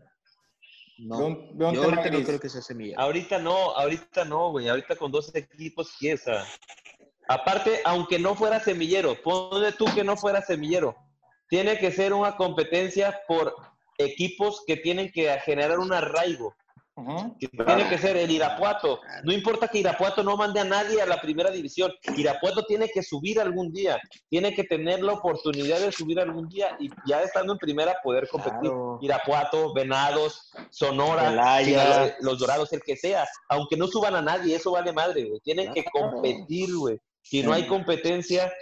[0.99, 1.18] No.
[1.18, 3.01] Veo un, veo un Yo tema ahorita no creo que sea semillero.
[3.01, 4.68] Ahorita no, ahorita no, güey.
[4.68, 6.26] Ahorita con dos equipos, ¿qué es?
[6.28, 6.45] Ah,
[7.28, 10.97] Aparte, aunque no fuera semillero, ponle tú que no fuera semillero.
[11.49, 13.55] Tiene que ser una competencia por
[13.99, 16.55] equipos que tienen que generar un arraigo.
[17.40, 19.01] Que Tiene que ser el Irapuato.
[19.24, 21.90] No importa que Irapuato no mande a nadie a la primera división.
[22.16, 23.99] Irapuato tiene que subir algún día.
[24.28, 28.28] Tiene que tener la oportunidad de subir algún día y ya estando en primera poder
[28.28, 28.61] competir.
[28.61, 28.99] Claro.
[29.01, 31.30] Irapuato, Venados, Sonora.
[31.64, 33.26] Sinaloa, los Dorados, el que sea.
[33.49, 35.40] Aunque no suban a nadie, eso vale madre, güey.
[35.40, 37.01] Tienen que competir, güey.
[37.22, 38.52] Si no hay competencia,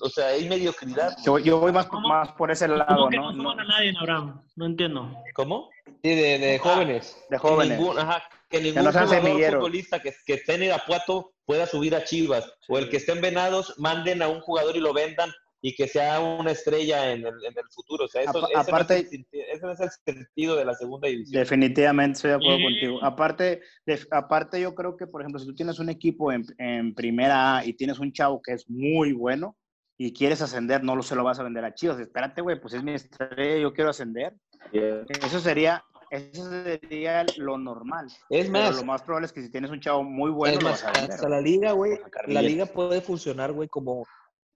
[0.00, 1.16] o sea, hay mediocridad.
[1.24, 3.32] yo, yo voy más, más por ese ¿Cómo lado, que ¿no?
[3.32, 4.42] no suban a nadie, Abraham?
[4.56, 5.14] No entiendo.
[5.34, 5.70] ¿Cómo?
[6.02, 7.16] Sí, de, de jóvenes.
[7.30, 7.78] De Que jóvenes.
[7.78, 9.54] ningún, ajá, que ningún no jugador semilleros.
[9.60, 12.50] futbolista que, que esté en Irapuato pueda subir a Chivas.
[12.68, 15.32] O el que esté en Venados, manden a un jugador y lo vendan
[15.66, 18.04] y que sea una estrella en el, en el futuro.
[18.04, 20.74] O sea, eso, ese, aparte- no es el, ese no es el sentido de la
[20.74, 21.40] segunda división.
[21.40, 22.64] Definitivamente estoy de acuerdo Sí.
[22.64, 22.98] contigo.
[23.02, 26.94] Aparte, de- aparte yo creo que, por ejemplo, si tú tienes un equipo en, en
[26.94, 29.56] primera A y tienes un chavo que es muy bueno
[29.96, 31.98] y quieres ascender, no lo se lo vas a vender a Chivas.
[31.98, 34.34] Espérate, güey, pues es mi estrella, yo quiero ascender.
[34.70, 38.06] Eso sería, eso sería lo normal.
[38.28, 40.62] Es Pero más, lo más probable es que si tienes un chavo muy bueno, es
[40.62, 41.12] lo vas a vender.
[41.12, 44.04] hasta la liga, güey, la liga puede funcionar, güey, como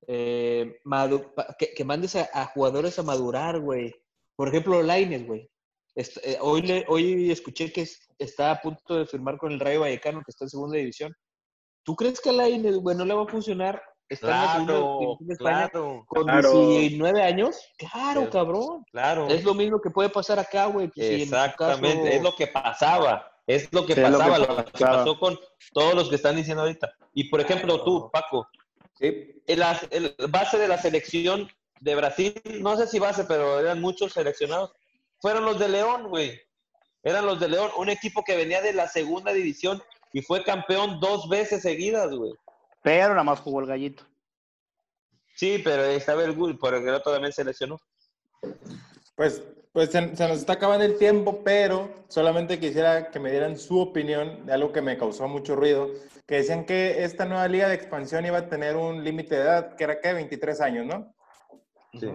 [0.06, 0.80] eh,
[1.58, 3.94] que, que mandes a, a jugadores a madurar, güey.
[4.36, 5.50] Por ejemplo, Laines, güey.
[5.96, 9.80] Eh, hoy, le- hoy escuché que es- está a punto de firmar con el Rayo
[9.80, 11.12] Vallecano, que está en segunda división.
[11.84, 13.82] ¿Tú crees que a Laines, güey, no le va a funcionar?
[14.08, 16.68] Está en la segunda Claro, división de España claro, con Claro.
[16.70, 17.56] 19 años.
[17.76, 18.84] Claro, cabrón.
[18.90, 19.28] claro.
[19.28, 20.90] Es lo mismo que puede pasar acá, güey.
[20.94, 24.24] si en Exactamente, caso- es lo que pasaba, es lo que Sí, es lo que
[24.24, 24.96] pasaba, lo que, pasaba.
[24.98, 25.38] pasó con
[25.72, 26.90] todos los que están diciendo ahorita.
[27.12, 28.46] Y por ejemplo, tú, Paco,
[28.98, 29.42] Sí.
[29.46, 31.48] el, as- el base de la selección
[31.80, 34.72] de Brasil, no sé si base, pero eran muchos seleccionados,
[35.20, 36.40] fueron los de León, güey.
[37.04, 39.80] Eran los de León, un equipo que venía de la segunda división
[40.12, 42.32] y fue campeón dos veces seguidas, güey.
[42.82, 44.04] Pero nada más jugó el gallito.
[45.36, 47.80] Sí, pero estaba el Gul, pero el otro también se lesionó.
[49.14, 49.42] Pues,
[49.78, 53.78] pues se, se nos está acabando el tiempo, pero solamente quisiera que me dieran su
[53.78, 55.92] opinión de algo que me causó mucho ruido,
[56.26, 59.76] que decían que esta nueva liga de expansión iba a tener un límite de edad,
[59.76, 61.14] que era que 23 años, ¿no?
[61.96, 62.08] Sí.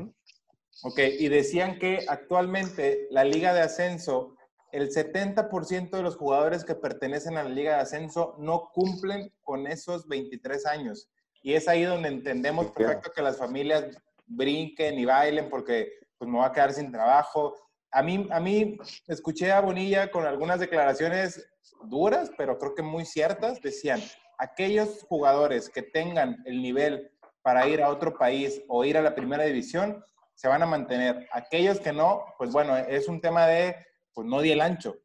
[0.82, 4.36] Ok, y decían que actualmente la liga de ascenso,
[4.74, 9.68] el 70% de los jugadores que pertenecen a la liga de ascenso no cumplen con
[9.68, 11.10] esos 23 años.
[11.42, 13.86] Y es ahí donde entendemos perfecto que las familias
[14.28, 17.54] brinquen y bailen porque pues me voy a quedar sin trabajo.
[17.92, 21.46] A mí, a mí escuché a Bonilla con algunas declaraciones
[21.90, 23.62] duras, pero creo que muy ciertas.
[23.62, 24.02] Decían,
[24.38, 27.12] aquellos jugadores que tengan el nivel
[27.42, 30.02] para ir a otro país o ir a la primera división,
[30.34, 31.28] se van a mantener.
[31.34, 33.76] Aquellos que no, pues bueno, es un tema de,
[34.14, 34.96] pues no di el ancho.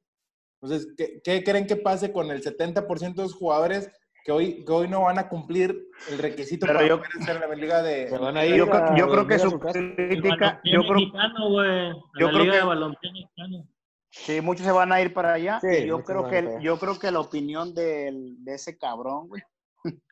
[0.62, 3.91] Entonces, ¿qué, qué creen que pase con el 70% de los jugadores
[4.29, 7.37] que hoy, que hoy no van a cumplir el requisito Pero para yo- poder estar
[7.43, 8.09] en la liga de...
[8.11, 11.49] Se van a ir Yo, creo- a yo creo que su crítica, yo creo, mexicano,
[11.49, 11.93] güey.
[12.20, 13.68] yo la creo Liga que- de balompié mexicano.
[14.11, 15.61] Sí, muchos se van a ir para allá.
[15.61, 19.43] Sí, y yo creo que yo creo que la opinión del- de ese cabrón, güey,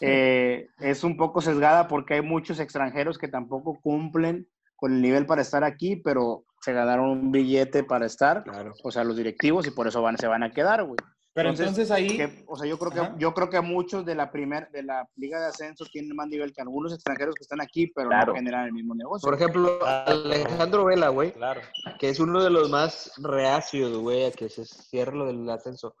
[0.00, 4.46] eh, es un poco sesgada porque hay muchos extranjeros que tampoco cumplen
[4.76, 8.74] con el nivel para estar aquí, pero se ganaron un billete para estar, Claro.
[8.82, 10.98] o sea, los directivos, y por eso van, se van a quedar, güey.
[11.34, 13.14] Pero Entonces, entonces, ahí, Que, o sea, yo creo que Ajá.
[13.18, 16.52] yo creo que muchos de la primer de la liga de ascenso tienen más nivel
[16.54, 18.32] que algunos extranjeros que están aquí, pero Claro.
[18.32, 19.26] no generan el mismo negocio.
[19.26, 21.60] Por ejemplo, Alejandro Vela, güey, Claro.
[21.98, 25.96] que es uno de los más reacios, güey, a que se cierre lo del ascenso.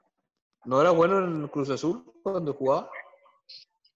[0.64, 2.88] ¿No era bueno en Cruz Azul cuando jugaba?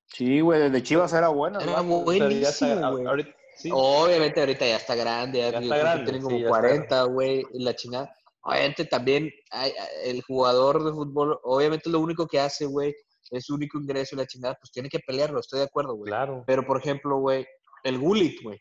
[0.07, 1.61] Sí, güey, desde Chivas era bueno.
[1.61, 2.01] Era ¿no?
[2.03, 3.07] Buenísimo, güey.
[3.07, 3.71] ahorita- sí.
[3.73, 7.63] Obviamente ahorita ya está grande, ya, está grande, tiene sí, como está 40, güey, y
[7.63, 8.13] la chingada.
[8.49, 9.73] Obviamente también hay-
[10.05, 12.95] el jugador de fútbol, obviamente lo único que hace, güey,
[13.31, 16.09] es su único ingreso y la chingada, pues tiene que pelearlo, estoy de acuerdo, güey.
[16.09, 16.45] Claro.
[16.47, 17.47] Pero, por ejemplo, güey,
[17.85, 18.59] el Gullit, güey,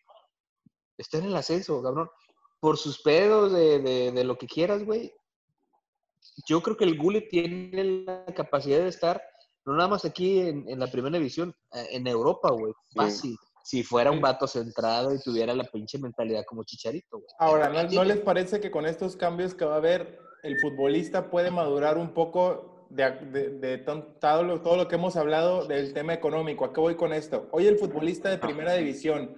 [0.97, 2.09] está en el ascenso, cabrón.
[2.59, 5.13] Por sus pedos de, de, de lo que quieras, güey.
[6.47, 9.21] Yo creo que el Gullit tiene la capacidad de estar,
[9.65, 12.73] no nada más aquí en, en la primera división, eh, en Europa, güey.
[12.93, 13.37] Fácil.
[13.67, 17.27] Si fuera un vato centrado y tuviera la pinche mentalidad como Chicharito, güey.
[17.37, 21.29] ahora, ¿no, no les parece que con estos cambios que va a haber, el futbolista
[21.29, 25.93] puede madurar un poco de, de- de todo, lo, todo lo que hemos hablado del
[25.93, 26.63] tema económico?
[26.63, 27.49] ¿A qué voy con esto?
[27.51, 29.35] Hoy el futbolista de primera división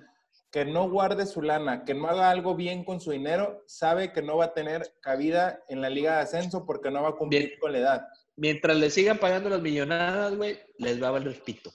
[0.51, 4.21] que no guarde su lana, que no haga algo bien con su dinero, sabe que
[4.21, 7.47] no va a tener cabida en la liga de ascenso porque no va a cumplir
[7.47, 7.59] Bien.
[7.59, 8.07] con la edad.
[8.35, 11.71] Mientras le sigan pagando las millonadas, güey, les va a valer pito.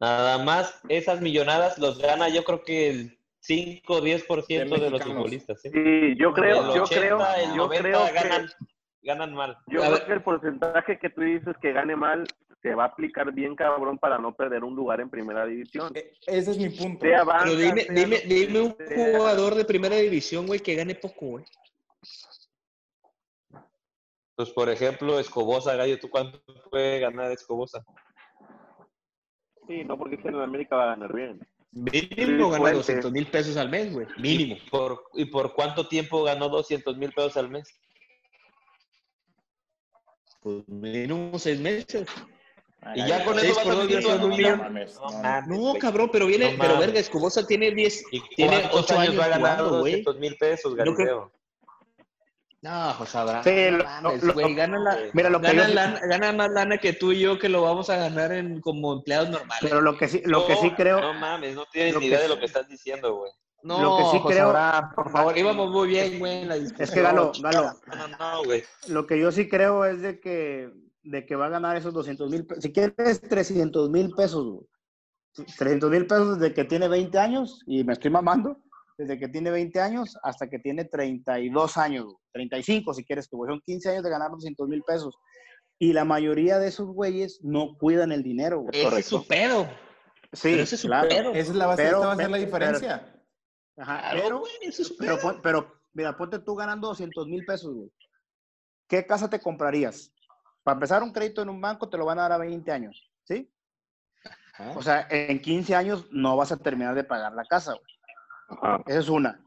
[0.00, 4.90] Nada más esas millonadas los gana yo creo que el 5 o 10% De de,
[4.90, 5.60] los futbolistas.
[5.62, 5.70] ¿sí?
[5.70, 8.48] Sí, yo creo, el yo 80, creo, el yo 90 creo que, ganan,
[9.02, 9.56] ganan mal.
[9.68, 10.06] yo A creo ver.
[10.06, 12.24] que el porcentaje que tú dices que gane mal
[12.62, 15.92] se va a aplicar bien cabrón para no perder un lugar en primera división.
[15.94, 17.06] E- ese es mi punto.
[17.06, 19.18] Sea banca, Pero dime, sea dime, dime un sea.
[19.18, 21.44] jugador de primera división, güey, que gane poco, güey.
[24.34, 26.38] Pues por ejemplo, Escobosa, Gallo, ¿tú cuánto
[26.70, 27.84] puede ganar Escobosa?
[29.66, 31.40] Sí, no porque en América va a ganar bien.
[31.72, 32.78] Mínimo gana Fuente.
[32.78, 34.06] 200 mil pesos al mes, güey.
[34.18, 34.56] Mínimo.
[34.56, 37.68] ¿Y por, ¿Y por cuánto tiempo ganó 200 mil pesos al mes?
[40.40, 42.08] Pues mínimo seis meses.
[42.94, 44.86] Y ya con Seis eso vas a dos vivir un millón.
[45.48, 48.98] No no, cabrón, pero viene, No pero verga, Escobosa tiene 10, ¿Y tiene cuántos 8
[49.00, 49.92] años va a ganar jugando, güey.
[50.04, 51.32] 200 mil pesos, Galileo?
[52.66, 53.44] No, José Abraham.
[53.44, 56.78] Sí, lo- mames, lo- güey, gana, la- Mira, lo que yo- lana- gana más lana
[56.78, 59.58] que tú y yo que lo vamos a ganar en, como empleados normales.
[59.60, 62.20] Pero lo que sí, lo que sí creo, No mames, no tienes ni que idea
[62.20, 63.30] de lo que estás diciendo, güey.
[63.62, 66.54] no, lo que sí José creo- Abraham, por favor, íbamos muy bien, güey, en la
[66.56, 66.82] discusión.
[66.88, 68.64] es que Galo, Galo, No, no, no, güey.
[68.88, 70.70] lo que yo sí creo es de que,
[71.02, 72.62] de que va a ganar esos 200 mil pesos.
[72.64, 74.66] Si quieres 300 mil pesos, güey.
[75.58, 78.58] 300 mil pesos desde que tiene 20 años, y me estoy mamando,
[78.98, 82.16] desde que tiene 20 años hasta que tiene 32 años, güey.
[82.32, 83.28] 35 si quieres.
[83.30, 85.14] Son 15 años de ganar 200 mil pesos.
[85.78, 88.80] Y la mayoría de esos güeyes no cuidan el dinero, güey.
[88.80, 89.68] Ese es su pedo.
[90.32, 91.08] Sí, pero ese es su claro.
[91.08, 91.30] pedo.
[91.32, 93.12] Esa es la base, Pero- esta va a ser la pero- diferencia.
[93.78, 95.22] Ajá, Claro, pero, güey, ese es su pero, pedo.
[95.32, 97.90] pon- pero, mira, ponte tú ganando 200 mil pesos, güey.
[98.88, 100.12] ¿Qué casa te comprarías?
[100.62, 103.10] Para empezar, un crédito en un banco te lo van a dar a 20 años,
[103.24, 103.50] ¿sí?
[104.54, 104.72] Ajá.
[104.76, 107.84] O sea, en 15 años no vas a terminar de pagar la casa, güey.
[108.48, 108.82] Ajá.
[108.86, 109.40] Esa es una.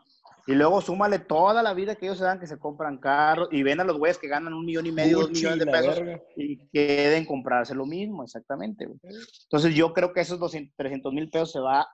[0.48, 3.62] Y luego súmale toda la vida que ellos se dan, que se compran carros y
[3.62, 6.24] ven a los güeyes que ganan un millón y medio, dos millones de pesos verga.
[6.36, 9.00] y quieren comprarse lo mismo, exactamente, güey.
[9.44, 11.88] Entonces yo creo que esos 200, 300 mil pesos se va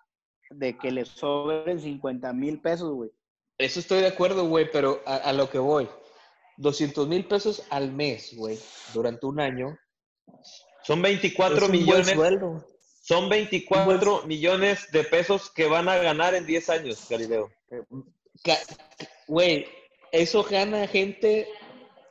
[0.52, 3.12] de que les sobren 50 mil pesos, güey.
[3.58, 5.90] Eso estoy de acuerdo, güey, pero a, a lo que voy.
[6.58, 8.58] 200 mil pesos al mes, güey,
[8.94, 9.78] durante un año.
[10.84, 12.10] Son 24 es un buen millones.
[12.10, 12.66] sueldo.
[13.08, 17.52] Son 24 millones de pesos que van a ganar en 10 años, Galileo.
[19.28, 19.68] Güey,
[20.12, 21.48] eso gana gente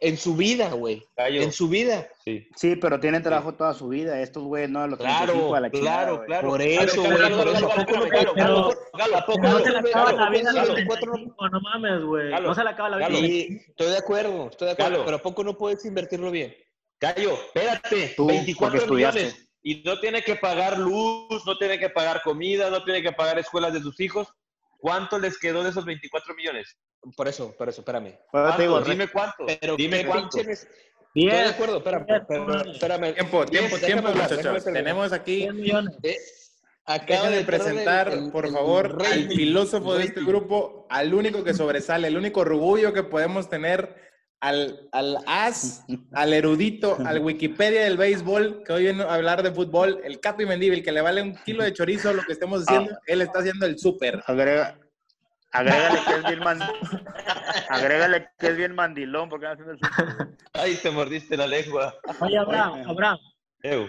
[0.00, 1.04] en su vida, güey.
[1.16, 2.08] En su vida.
[2.24, 2.46] Sí.
[2.54, 4.20] Sí, pero tienen trabajo toda su vida.
[4.20, 6.26] Estos güeyes no a los 35 Claro, a la chingada, claro, güey.
[6.28, 6.48] claro.
[6.48, 9.16] Por eso, güey, Galo, por eso, Galo, ¿a poco no Galo, puede- Galo, pero- Galo,
[9.16, 11.12] ¿a poco Que no no se le acaba la vida a los puede- 24 no-
[11.14, 12.30] 35, no mames, güey.
[12.40, 13.18] No se le acaba la vida.
[13.18, 16.54] Sí, estoy de acuerdo, estoy de acuerdo, pero ¿a poco no puedes invertirlo bien?
[17.00, 19.20] Gallo, espérate, Tú, 24 porque estudiaste.
[19.24, 19.48] millones.
[19.66, 23.38] Y no tiene que pagar luz, no tiene que pagar comida, no tiene que pagar
[23.38, 24.28] escuelas de sus hijos.
[24.78, 26.76] ¿Cuánto les quedó de esos 24 millones?
[27.16, 28.18] Por eso, por eso, espérame.
[28.30, 28.90] Te digo, ¿Cuánto?
[28.90, 29.46] Dime cuánto.
[29.46, 30.36] Pero Dime ¿qué cuánto.
[30.38, 30.68] nes-
[31.16, 32.06] Estoy de acuerdo, espérame,
[32.46, 32.70] madre.
[32.72, 33.14] espérame.
[33.14, 34.64] Tiempo, tiempo, Diez, tiempo, hablar, muchachos.
[34.64, 35.94] Tenemos aquí, 10 millones.
[36.02, 36.16] Eh,
[36.84, 41.14] acaba de presentar, el- el- por el favor, al rating, filósofo de este grupo, al
[41.14, 43.96] único que sobresale, el único orgullo que podemos tener,
[44.44, 49.50] al, al as, al erudito, al Wikipedia del béisbol, que hoy viene a hablar de
[49.50, 52.94] fútbol, el Capi Mendívil, que le vale un kilo de chorizo lo que estemos haciendo,
[53.06, 54.22] él está haciendo el súper.
[54.26, 54.76] Agrega,
[55.50, 56.60] agrégale que es bien man-
[57.70, 60.36] agrégale que es bien mandilón porque anda haciendo el súper.
[60.52, 61.94] Ay, te mordiste la lengua.
[62.20, 63.18] Oye, Abraham, Abraham,
[63.62, 63.88] Eu.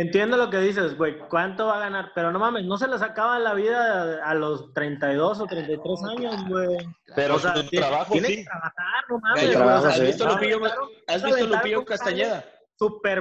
[0.00, 2.12] Entiendo lo que dices, güey, ¿cuánto va a ganar?
[2.14, 6.48] Pero no mames, no se les acaba la vida a los 32 o 33 años,
[6.48, 6.76] güey.
[7.16, 8.36] Pero O sea, su trabajo tiene sí.
[8.36, 9.56] que trabajar, no mames.
[9.56, 10.02] ¿has sí.
[10.02, 10.60] visto no, Lupillo,
[11.06, 12.44] ¿has visto Lupillo Castañeda?
[12.78, 13.20] Súper,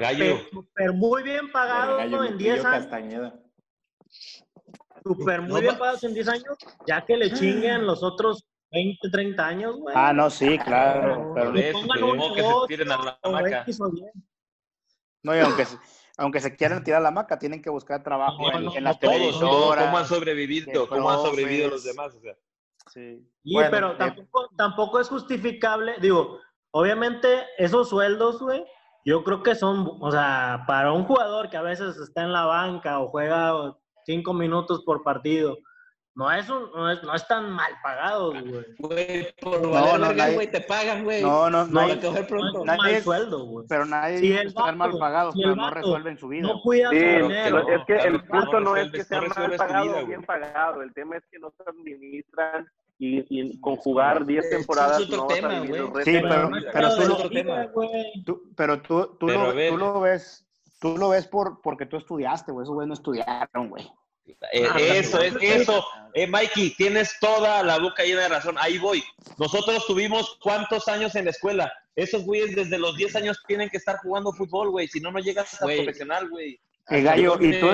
[0.51, 3.34] súper muy bien pagado Gallo en 10 Lupillo años, Castañeda.
[5.03, 9.09] súper muy No bien pagados en 10 años, ya que le chinguen los otros 20,
[9.09, 9.95] 30 años, güey.
[9.97, 11.32] Ah, no, sí, claro.
[11.34, 13.65] Pero, Por eso, pongan que un no que se tiren a la hamaca.
[15.23, 15.65] No, y aunque,
[16.18, 18.89] aunque se quieran tirar la maca, tienen que buscar trabajo No, en, no, en no
[18.89, 19.86] las televisoras.
[19.86, 20.88] ¿cómo han sobrevivido?
[20.88, 22.13] ¿Cómo han sobrevivido los demás?
[22.15, 22.36] O sea,
[22.88, 23.30] Sí.
[23.43, 26.39] Y, Bueno, pero eh, tampoco, tampoco es justificable, digo,
[26.72, 28.65] obviamente esos sueldos, güey,
[29.05, 32.45] yo creo que son, o sea, para un jugador que a veces está en la
[32.45, 35.57] banca o juega cinco minutos por partido,
[36.18, 38.65] no es, un, no es, no es tan mal pagados, güey.
[38.80, 41.22] Güey, por No, valer no, nadie- güey, te pagan, güey.
[41.22, 42.47] No, no, No, no, Para hay- coger No pronto.
[42.49, 43.65] es un Nadie- mal sueldo, güey.
[43.70, 46.41] pero nadie Si están mal vato- pagados, si pero no vato resuelven su vida.
[46.41, 46.61] No güey.
[46.63, 47.70] cuida Sí, su dinero.
[47.70, 50.82] es que el punto no no es que no sea mal pagado o bien pagado,
[50.82, 52.68] el tema es que no se administran
[52.99, 56.03] y, y con jugar 10 Ese es temporadas otro no tema, güey.
[56.03, 57.68] Sí, pero- no es pero tú otro tema.
[58.26, 60.47] Tú- pero tú, tú, Pero lo, tú lo ves,
[60.82, 62.63] tú lo ves por, porque tú estudiaste, güey.
[62.63, 63.88] Esos güeyes no estudiaron, güey.
[64.51, 65.86] Eh, Ah, eso, es, eso.
[66.13, 68.55] Eh, Mikey, tienes toda la boca llena de razón.
[68.59, 69.03] Ahí voy.
[69.38, 71.71] Nosotros tuvimos cuántos años en la escuela.
[71.95, 74.88] Esos güeyes desde los 10 años tienen que estar jugando fútbol, güey.
[74.88, 75.78] Si no, no llegas a Güey.
[75.84, 76.59] profesional, güey.
[76.89, 77.67] Eh, Gallo, y tú,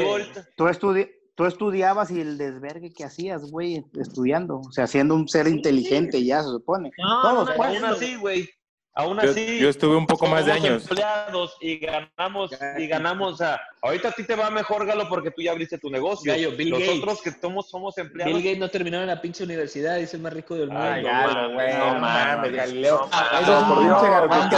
[0.55, 4.59] tú, estudi- tú estudiabas y el desvergue que hacías, güey, estudiando.
[4.59, 6.91] O sea, siendo un ser inteligente ya, se supone.
[6.97, 7.63] No, Todos, no.
[7.63, 8.49] Aún así, güey.
[8.95, 9.59] Aún Yo, así.
[9.59, 10.83] yo estuve un poco más de años.
[10.83, 15.41] empleados y ganamos, y ganamos, sea, ahorita a ti te va mejor, Galo, porque tú
[15.41, 16.31] ya abriste tu negocio.
[16.31, 18.33] Gallo, Bill Nosotros que somos, somos empleados.
[18.33, 20.83] Bill Gates no terminó en la pinche universidad, es el más rico del mundo.
[20.83, 21.13] Ay, güey.
[21.13, 23.09] Galo, güey, No mames, Galileo.
[23.41, 24.57] Eso es por pinche garbanzo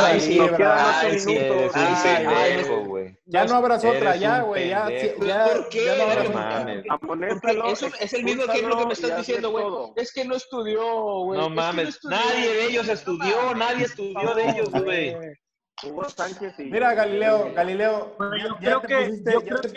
[1.73, 3.17] Ay, güey.
[3.25, 4.69] Ya no abras otra, ya, güey.
[4.69, 5.91] Ya, ¿Por qué?
[7.99, 9.65] Es, el mismo ejemplo que me estás diciendo, güey.
[9.95, 10.83] Es que no estudió,
[11.23, 11.39] güey.
[11.39, 15.15] No mames, nadie de ellos estudió, nadie estudió de ellos, güey.
[15.83, 18.15] Hugo Sánchez y Mira, Galileo, Galileo.
[18.17, 19.69] Bueno, yo creo que, pusiste- yo creo te-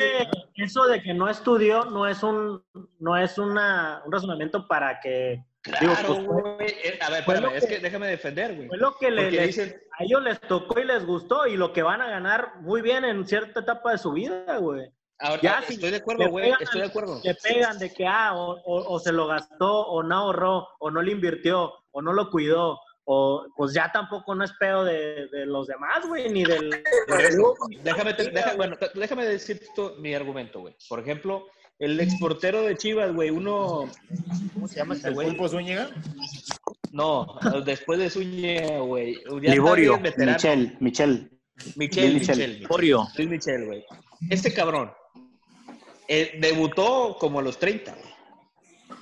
[0.55, 2.63] que eso de que no estudió no es un,
[3.01, 5.45] no es una, un razonamiento para que,
[5.81, 6.69] digo, Claro, pues fue, güey.
[6.85, 8.69] Eh, A ver, espérame, lo es que- que déjame defender, güey.
[8.69, 11.73] fue lo que le- les- dicen, a ellos les tocó y les gustó y lo
[11.73, 14.89] que van a ganar muy bien en cierta etapa de su vida, güey.
[15.21, 17.21] ahora, Ya, si estoy de acuerdo, güey, pegan- estoy de acuerdo.
[17.25, 20.93] Le pegan de que, ah, o, o- o se lo gastó, o no ahorró, o
[20.93, 22.79] no le invirtió, o no lo cuidó,
[23.11, 26.69] o pues ya tampoco no es pedo de, de los demás, güey, ni del...
[27.09, 30.77] Por eso, déjame, te- deja- bueno, te- déjame decir esto, mi argumento, güey.
[30.91, 31.47] Por ejemplo,
[31.79, 33.89] el exportero de Chivas, güey, uno.
[34.53, 35.29] ¿Cómo se llama este ¿El güey?
[35.29, 35.89] pulpo Zúñiga?
[36.93, 39.17] No, después de Zúñiga, güey.
[39.41, 40.77] Liborio, Michel.
[40.81, 41.31] Michel,
[41.77, 42.15] Michel.
[42.15, 42.59] Michel.
[42.61, 43.07] Liborio.
[43.17, 43.85] Luis Michel, güey.
[44.29, 44.91] Este cabrón
[46.09, 48.05] eh, debutó como a los 30, güey.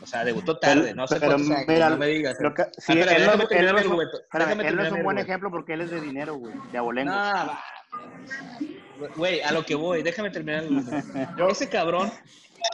[0.06, 2.36] O sea, debutó tarde, no sé Pero cuántos años, mira, no me digas.
[2.54, 4.00] que- Ah, sí, él no- él no es un-
[4.64, 7.10] él no es buen ejemplo porque él es de dinero, güey, de abolengo.
[9.16, 10.62] Güey, a lo que voy, déjame terminar.
[10.62, 10.78] el.
[11.50, 12.10] Ese cabrón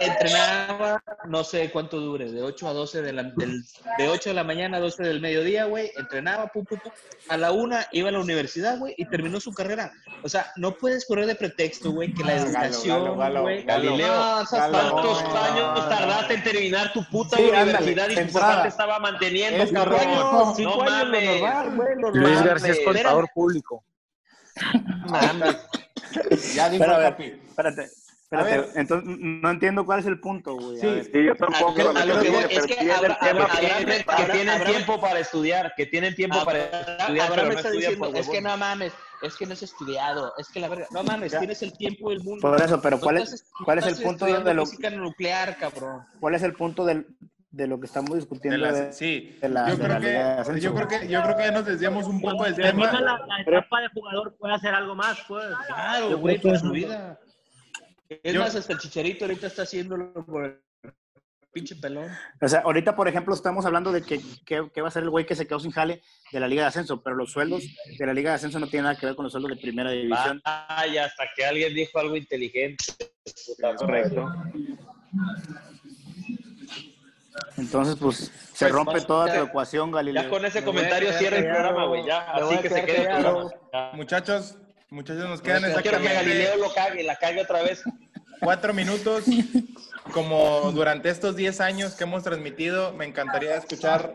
[0.01, 3.63] entrenaba, no sé cuánto dure, de 8 a 12 de la, del-
[3.99, 6.93] de 8 de la mañana a 12 del mediodía, güey, entrenaba, pum, pum, pum.
[7.29, 9.93] A la una iba a la universidad, güey, y terminó su carrera.
[10.23, 13.65] O sea, no puedes poner de pretexto, güey, que la Galo, educación, güey.
[13.65, 14.45] Galileo, No.
[14.49, 15.43] ¿Cuántos no.
[15.43, 17.63] años tardaste en terminar tu puta Sí, ándale,
[17.93, 20.01] universidad y tu papá te estaba manteniendo, Es cabrón?
[20.05, 21.41] No años, lo mames.
[21.41, 22.43] normal, güey, Luis.
[22.43, 23.85] García es contador público.
[25.07, 25.57] Mames.
[26.55, 26.99] Ya dijo Pero
[27.49, 27.91] espérate,
[28.41, 28.69] espérate.
[28.69, 28.81] ver.
[28.81, 30.79] Entonces, no entiendo cuál es el punto, güey.
[30.79, 31.03] Sí.
[31.13, 31.81] Sí, yo tampoco.
[31.81, 35.73] A- a lo que voy- es que el habrá- Que tienen, que tiempo para estudiar,
[35.77, 36.59] que tienen tiempo para
[36.99, 40.49] estudiar, pero me está diciendo, es que no mames, es que no has estudiado, es
[40.49, 41.39] que la verga, no mames, Ya.
[41.39, 42.41] tienes el tiempo del mundo.
[42.41, 46.05] Por eso, pero ¿cuál es, estás- cuál es el punto de lo, física nuclear, cabrón.
[46.21, 47.07] cuál es el punto del,
[47.51, 48.67] de lo que estamos discutiendo?
[48.73, 51.37] de- sí, de la- yo, de creo la de que, yo creo que yo creo
[51.37, 52.93] que ya nos desviamos un poco del tema.
[52.93, 55.45] la, la etapa de jugador, puede hacer algo más, pues.
[55.67, 57.19] Claro, güey, que su vida.
[58.23, 60.61] Es Yo- más, hasta el chicharito ahorita está haciéndolo por el
[61.53, 62.09] pinche pelón.
[62.41, 65.11] O sea, ahorita, por ejemplo, estamos hablando de que, que- que va a ser el
[65.11, 66.03] güey que se quedó sin jale
[66.33, 67.63] de la Liga de Ascenso, pero los sueldos
[67.99, 69.91] de la Liga de Ascenso no tienen nada que ver con los sueldos de Primera
[69.91, 70.41] División.
[70.45, 72.85] Vaya, hasta que alguien dijo algo inteligente.
[73.47, 74.33] Puta Correcto.
[77.57, 78.17] Entonces, pues,
[78.53, 80.23] se Pues, rompe toda ya- tu ecuación, Galileo.
[80.23, 82.05] Ya con ese comentario cierra el programa, güey.
[82.07, 83.51] Ya, así que se quede el programa.
[83.95, 84.57] Muchachos,
[84.91, 87.83] muchachos, nos quedan No Quiero que exactamente Galileo lo cague, la cague otra vez.
[88.43, 89.25] Cuatro minutos.
[90.13, 94.15] Como durante estos 10 años que hemos transmitido, me encantaría escuchar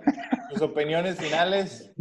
[0.52, 1.92] sus opiniones finales.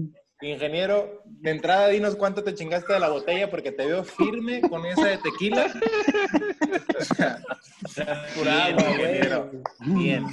[0.42, 4.84] Ingeniero, de entrada dinos cuánto te chingaste de la botella porque te veo firme con
[4.86, 5.66] esa de tequila.
[8.34, 9.50] Pura agua, ingeniero.
[9.80, 10.26] Bien.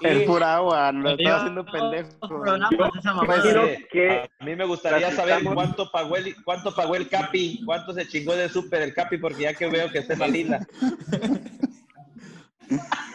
[0.00, 2.10] Es Y- pura agua, lo estaba haciendo pendejo.
[3.24, 7.62] Imagino Sí, que A mí me gustaría saber cuánto pagó el, cuánto pagó el Capi,
[7.64, 10.66] cuánto se chingó de súper el Capi, porque ya que veo que está lila.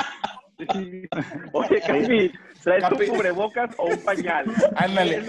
[1.54, 2.32] Oye, Capi,
[2.64, 3.04] ¿traes Capi.
[3.04, 4.46] un cubrebocas o un pañal?
[4.76, 5.24] Ándale.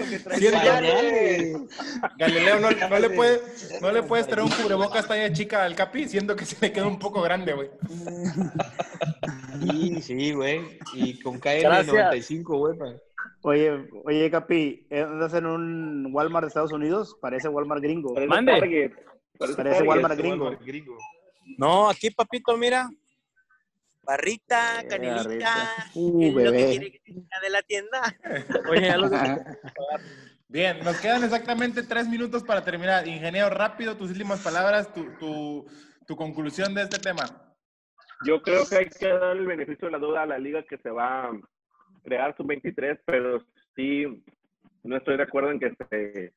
[2.17, 3.41] Galileo, no, no le puede,
[3.81, 6.87] no le puedes traer un cubrebocas talla chica al Capi, siento que se le queda
[6.87, 7.69] un poco grande, güey.
[9.61, 10.79] Sí, sí, güey.
[10.93, 11.87] Y con Gracias.
[11.87, 12.77] KN95, güey.
[13.41, 17.17] Oye, oye, Capi, ¿eh, ¿andas en un Walmart de Estados Unidos?
[17.21, 18.13] Parece Walmart gringo.
[18.27, 18.53] Mande.
[19.37, 19.83] Parece Parece.
[19.83, 20.51] Walmart gringo.
[20.65, 20.97] Gringo.
[21.57, 22.89] No, aquí, papito, mira.
[24.07, 25.23] Barrita, Eh, canelita.
[25.23, 25.75] barrita.
[25.93, 27.01] ¿qué Uh, es lo que quiere que
[27.41, 28.01] de la tienda?
[28.69, 29.09] Oye, ya lo
[30.47, 33.05] Bien, nos quedan exactamente tres minutos para terminar.
[33.05, 35.65] Ingeniero, rápido, tus últimas palabras, tu, tu,
[36.07, 37.25] tu conclusión de este tema.
[38.25, 40.77] Yo creo que hay que dar el beneficio de la duda a la liga que
[40.77, 41.31] se va a
[42.05, 43.43] crear sub-23, pero
[43.75, 44.23] sí
[44.83, 46.33] no estoy de acuerdo en que se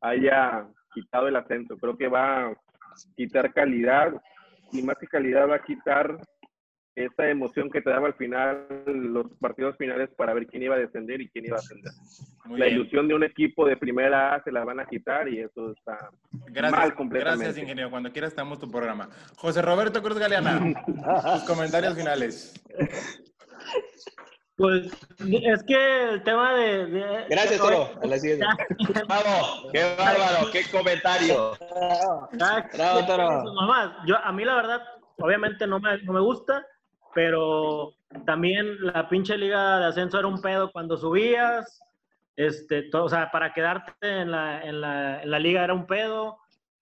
[0.00, 1.76] haya quitado el ascenso.
[1.76, 2.54] Creo que va a
[3.14, 4.14] quitar calidad
[4.72, 6.18] y más que calidad va a quitar
[6.96, 10.78] esa emoción que te daba al final los partidos finales para ver quién iba a
[10.78, 11.92] descender y quién iba a ascender.
[12.44, 12.76] Muy La bien.
[12.78, 16.10] ilusión de un equipo de primera A se la van a quitar y eso está
[16.46, 17.44] Gracias, mal completamente.
[17.46, 17.90] gracias, ingeniero.
[17.90, 19.08] Cuando quieras estamos tu programa.
[19.36, 20.60] José Roberto Cruz Galeana,
[21.34, 22.54] tus comentarios finales.
[24.56, 24.86] Pues
[25.18, 26.86] es que el tema de.
[26.86, 27.90] de- Gracias, Toro.
[28.00, 28.46] A la siguiente.
[29.08, 31.52] Bravo, qué bárbaro, qué comentario.
[32.38, 33.42] Cada- Bravo, Toro.
[34.06, 34.80] Yo, a mí la verdad,
[35.18, 36.64] obviamente no me, no me gusta,
[37.14, 37.94] pero
[38.26, 41.80] también la pinche liga de ascenso era un pedo cuando subías.
[42.36, 46.38] Este, o sea, para quedarte en la, en la, liga era un pedo.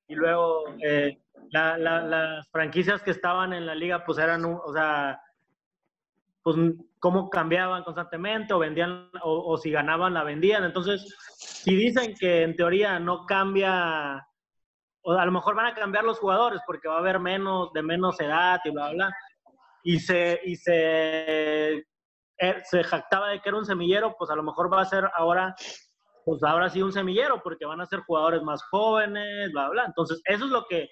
[0.09, 1.19] Y luego eh,
[1.51, 5.21] la- la- las franquicias que estaban en la liga, pues eran, o sea,
[6.43, 6.57] pues
[6.99, 10.65] cómo cambiaban constantemente o vendían, o, o si ganaban, la vendían.
[10.65, 14.27] Entonces, si dicen que en teoría no cambia
[15.03, 17.83] o a lo mejor van a cambiar los jugadores porque va a haber menos de
[17.83, 19.17] menos edad y bla bla bla.
[19.83, 24.43] Y se y se eh, se jactaba de que era un semillero pues a lo
[24.43, 25.55] mejor va a ser ahora
[26.25, 30.21] pues ahora sí un semillero porque van a ser jugadores más jóvenes bla bla entonces
[30.25, 30.89] eso es lo que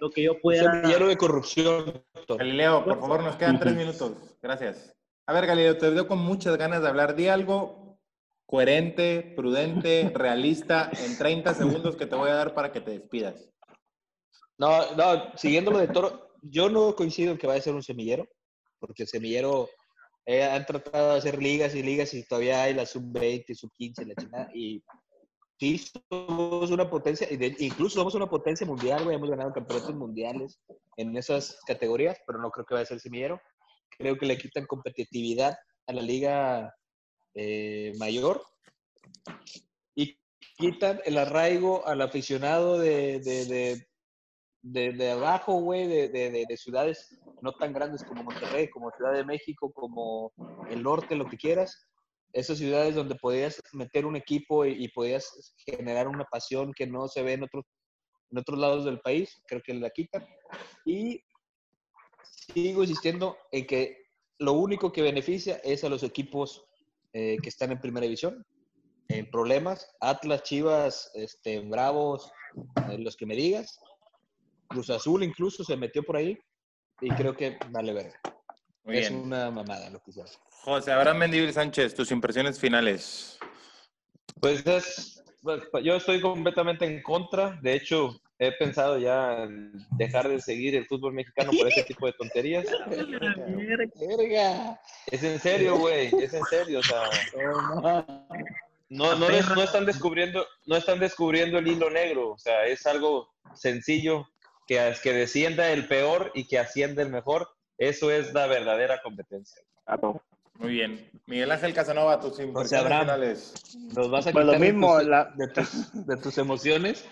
[0.00, 2.04] lo que yo pudiera Semillero de corrupción.
[2.28, 4.12] Galileo, por favor, nos quedan tres minutos.
[4.42, 4.94] Gracias.
[5.26, 7.14] A ver, Galileo, te veo con muchas ganas de hablar.
[7.14, 7.98] Di algo
[8.46, 13.50] coherente, prudente, realista, en 30 segundos que te voy a dar para que te despidas.
[14.58, 17.82] No, no, siguiendo lo de Toro, yo no coincido en que vaya a ser un
[17.82, 18.28] semillero,
[18.78, 19.68] porque el semillero
[20.26, 24.14] eh, han tratado de hacer ligas y ligas y todavía hay la sub-20, sub-15, la
[24.14, 24.82] chingada, y
[25.58, 25.78] sí
[26.10, 27.26] somos una potencia,
[27.58, 30.60] incluso somos una potencia mundial, güey, hemos ganado campeonatos mundiales
[30.96, 33.40] en esas categorías, pero no creo que vaya a ser semillero.
[33.96, 36.74] Creo que le quitan competitividad a la liga
[37.34, 38.42] eh, mayor
[39.94, 40.18] y
[40.56, 43.86] quitan el arraigo al aficionado de, de, de,
[44.64, 49.12] de, abajo, güey, de, de, de- de ciudades no tan grandes como Monterrey, como Ciudad
[49.12, 50.32] de México, como
[50.70, 51.86] el norte, lo que quieras.
[52.32, 57.06] Esas ciudades donde podías meter un equipo y, y podías generar una pasión que no
[57.08, 57.64] se ve en otros,
[58.30, 60.26] en otros lados del país, creo que la quitan.
[60.86, 61.22] Y
[62.22, 63.98] sigo insistiendo en que
[64.38, 66.64] lo único que beneficia es a los equipos
[67.12, 68.42] eh, que están en primera división.
[69.08, 72.32] En problemas, Atlas, Chivas, este, Bravos,
[72.90, 73.78] eh, los que me digas.
[74.68, 76.38] Cruz Azul incluso se metió por ahí
[77.00, 78.20] y creo que vale verga.
[78.84, 79.22] Muy es bien.
[79.22, 80.38] una mamada lo que se hace.
[80.64, 83.38] José Abraham Mendívil Sánchez, tus impresiones finales.
[84.40, 87.58] Pues es, pues, yo estoy completamente en contra.
[87.62, 92.06] De hecho, he pensado ya en dejar de seguir el fútbol mexicano por ese tipo
[92.06, 92.66] de tonterías.
[92.88, 94.80] ¡Verga!
[95.06, 96.10] Es en serio, güey.
[96.20, 96.80] Es en serio.
[96.80, 97.08] O sea,
[98.90, 102.32] no, no, no están descubriendo, no están descubriendo el hilo negro.
[102.32, 104.26] O sea, es algo sencillo
[104.66, 107.48] que, que descienda el peor y que ascienda el mejor.
[107.78, 109.60] Eso es la verdadera competencia.
[110.00, 110.22] No.
[110.58, 111.10] Muy bien.
[111.26, 113.02] Miguel Ángel Casanova, tus impresiones Abraham.
[113.06, 113.54] finales.
[113.96, 117.08] ¿Nos vas a Pues lo quitar de mismo, tus- la- de, tus, de tus emociones?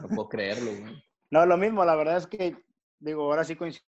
[0.00, 1.02] No puedo creerlo, güey.
[1.32, 2.56] No, lo mismo, la verdad es que,
[2.98, 3.84] digo, ahora sí coincido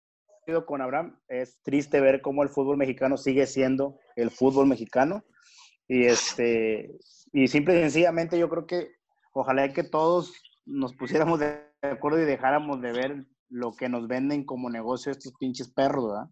[0.68, 5.24] con Abraham, es triste ver cómo el fútbol mexicano sigue siendo el fútbol mexicano.
[5.88, 6.92] Y este,
[7.34, 8.92] y simple y sencillamente yo creo que
[9.34, 10.34] ojalá que todos
[10.66, 15.34] nos pusiéramos de acuerdo y dejáramos de ver lo que nos venden como negocio estos
[15.40, 16.28] pinches perros, ¿verdad?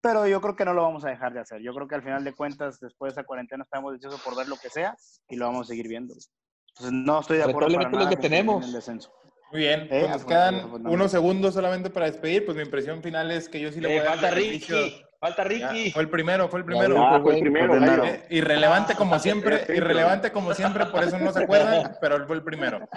[0.00, 1.60] Pero yo creo que no lo vamos a dejar de hacer.
[1.60, 4.48] Yo creo que al final de cuentas, después de esa cuarentena, estamos deseosos por ver
[4.48, 4.96] lo que sea
[5.28, 6.14] y lo vamos a seguir viendo.
[6.14, 8.62] Pues no estoy de acuerdo para nada lo que tenemos.
[8.62, 9.12] en el descenso.
[9.52, 12.44] Muy bien, Eh, pues nos quedan unos segundos solamente para despedir.
[12.46, 15.02] Pues mi impresión final es que yo sí le voy Eh, a dar falta el
[15.20, 15.60] beneficio- Ricky.
[15.60, 15.90] Falta Ya, Ricky.
[15.92, 16.94] Fue el primero, fue el primero.
[16.94, 17.74] Ya, Ah, fue el primero.
[17.74, 22.24] ahí- Eh, irrelevante como siempre, irrelevante como siempre, por eso no se acuerdan, pero él
[22.26, 22.88] fue el primero.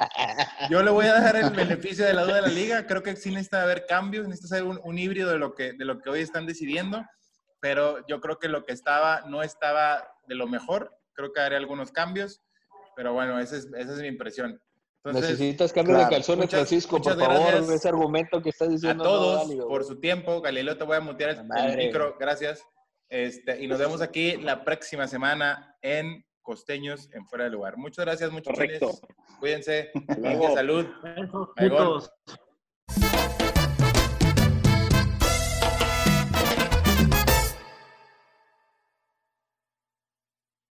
[0.70, 2.88] Yo le voy a dar el beneficio de la duda de la liga.
[2.88, 5.86] Creo que sí necesita haber cambios, necesita ser un, un híbrido de lo, que, de
[5.86, 7.04] lo que hoy están decidiendo,
[7.60, 10.96] pero yo creo que lo que estaba no estaba de lo mejor.
[11.16, 12.42] Creo que haré algunos cambios,
[12.96, 14.60] pero bueno, esa es, esa es mi impresión.
[15.06, 17.74] Entonces, Necesitas cambio claro, de calzones, muchas- Francisco, muchas por favor.
[17.74, 19.04] Ese argumento que estás a diciendo.
[19.04, 20.42] no es todos válido, por su tiempo.
[20.42, 21.40] Galileo, te voy a mutear el,
[21.72, 22.64] el micro, gracias.
[23.10, 27.78] Este, y nos vemos aquí la próxima semana en Costeños en Fuera de Lugar.
[27.78, 29.02] Muchas gracias, muchachos.
[29.40, 29.92] Cuídense.
[30.56, 30.86] Salud.
[31.18, 31.78] Esos Ahí va.
[31.78, 32.12] putos.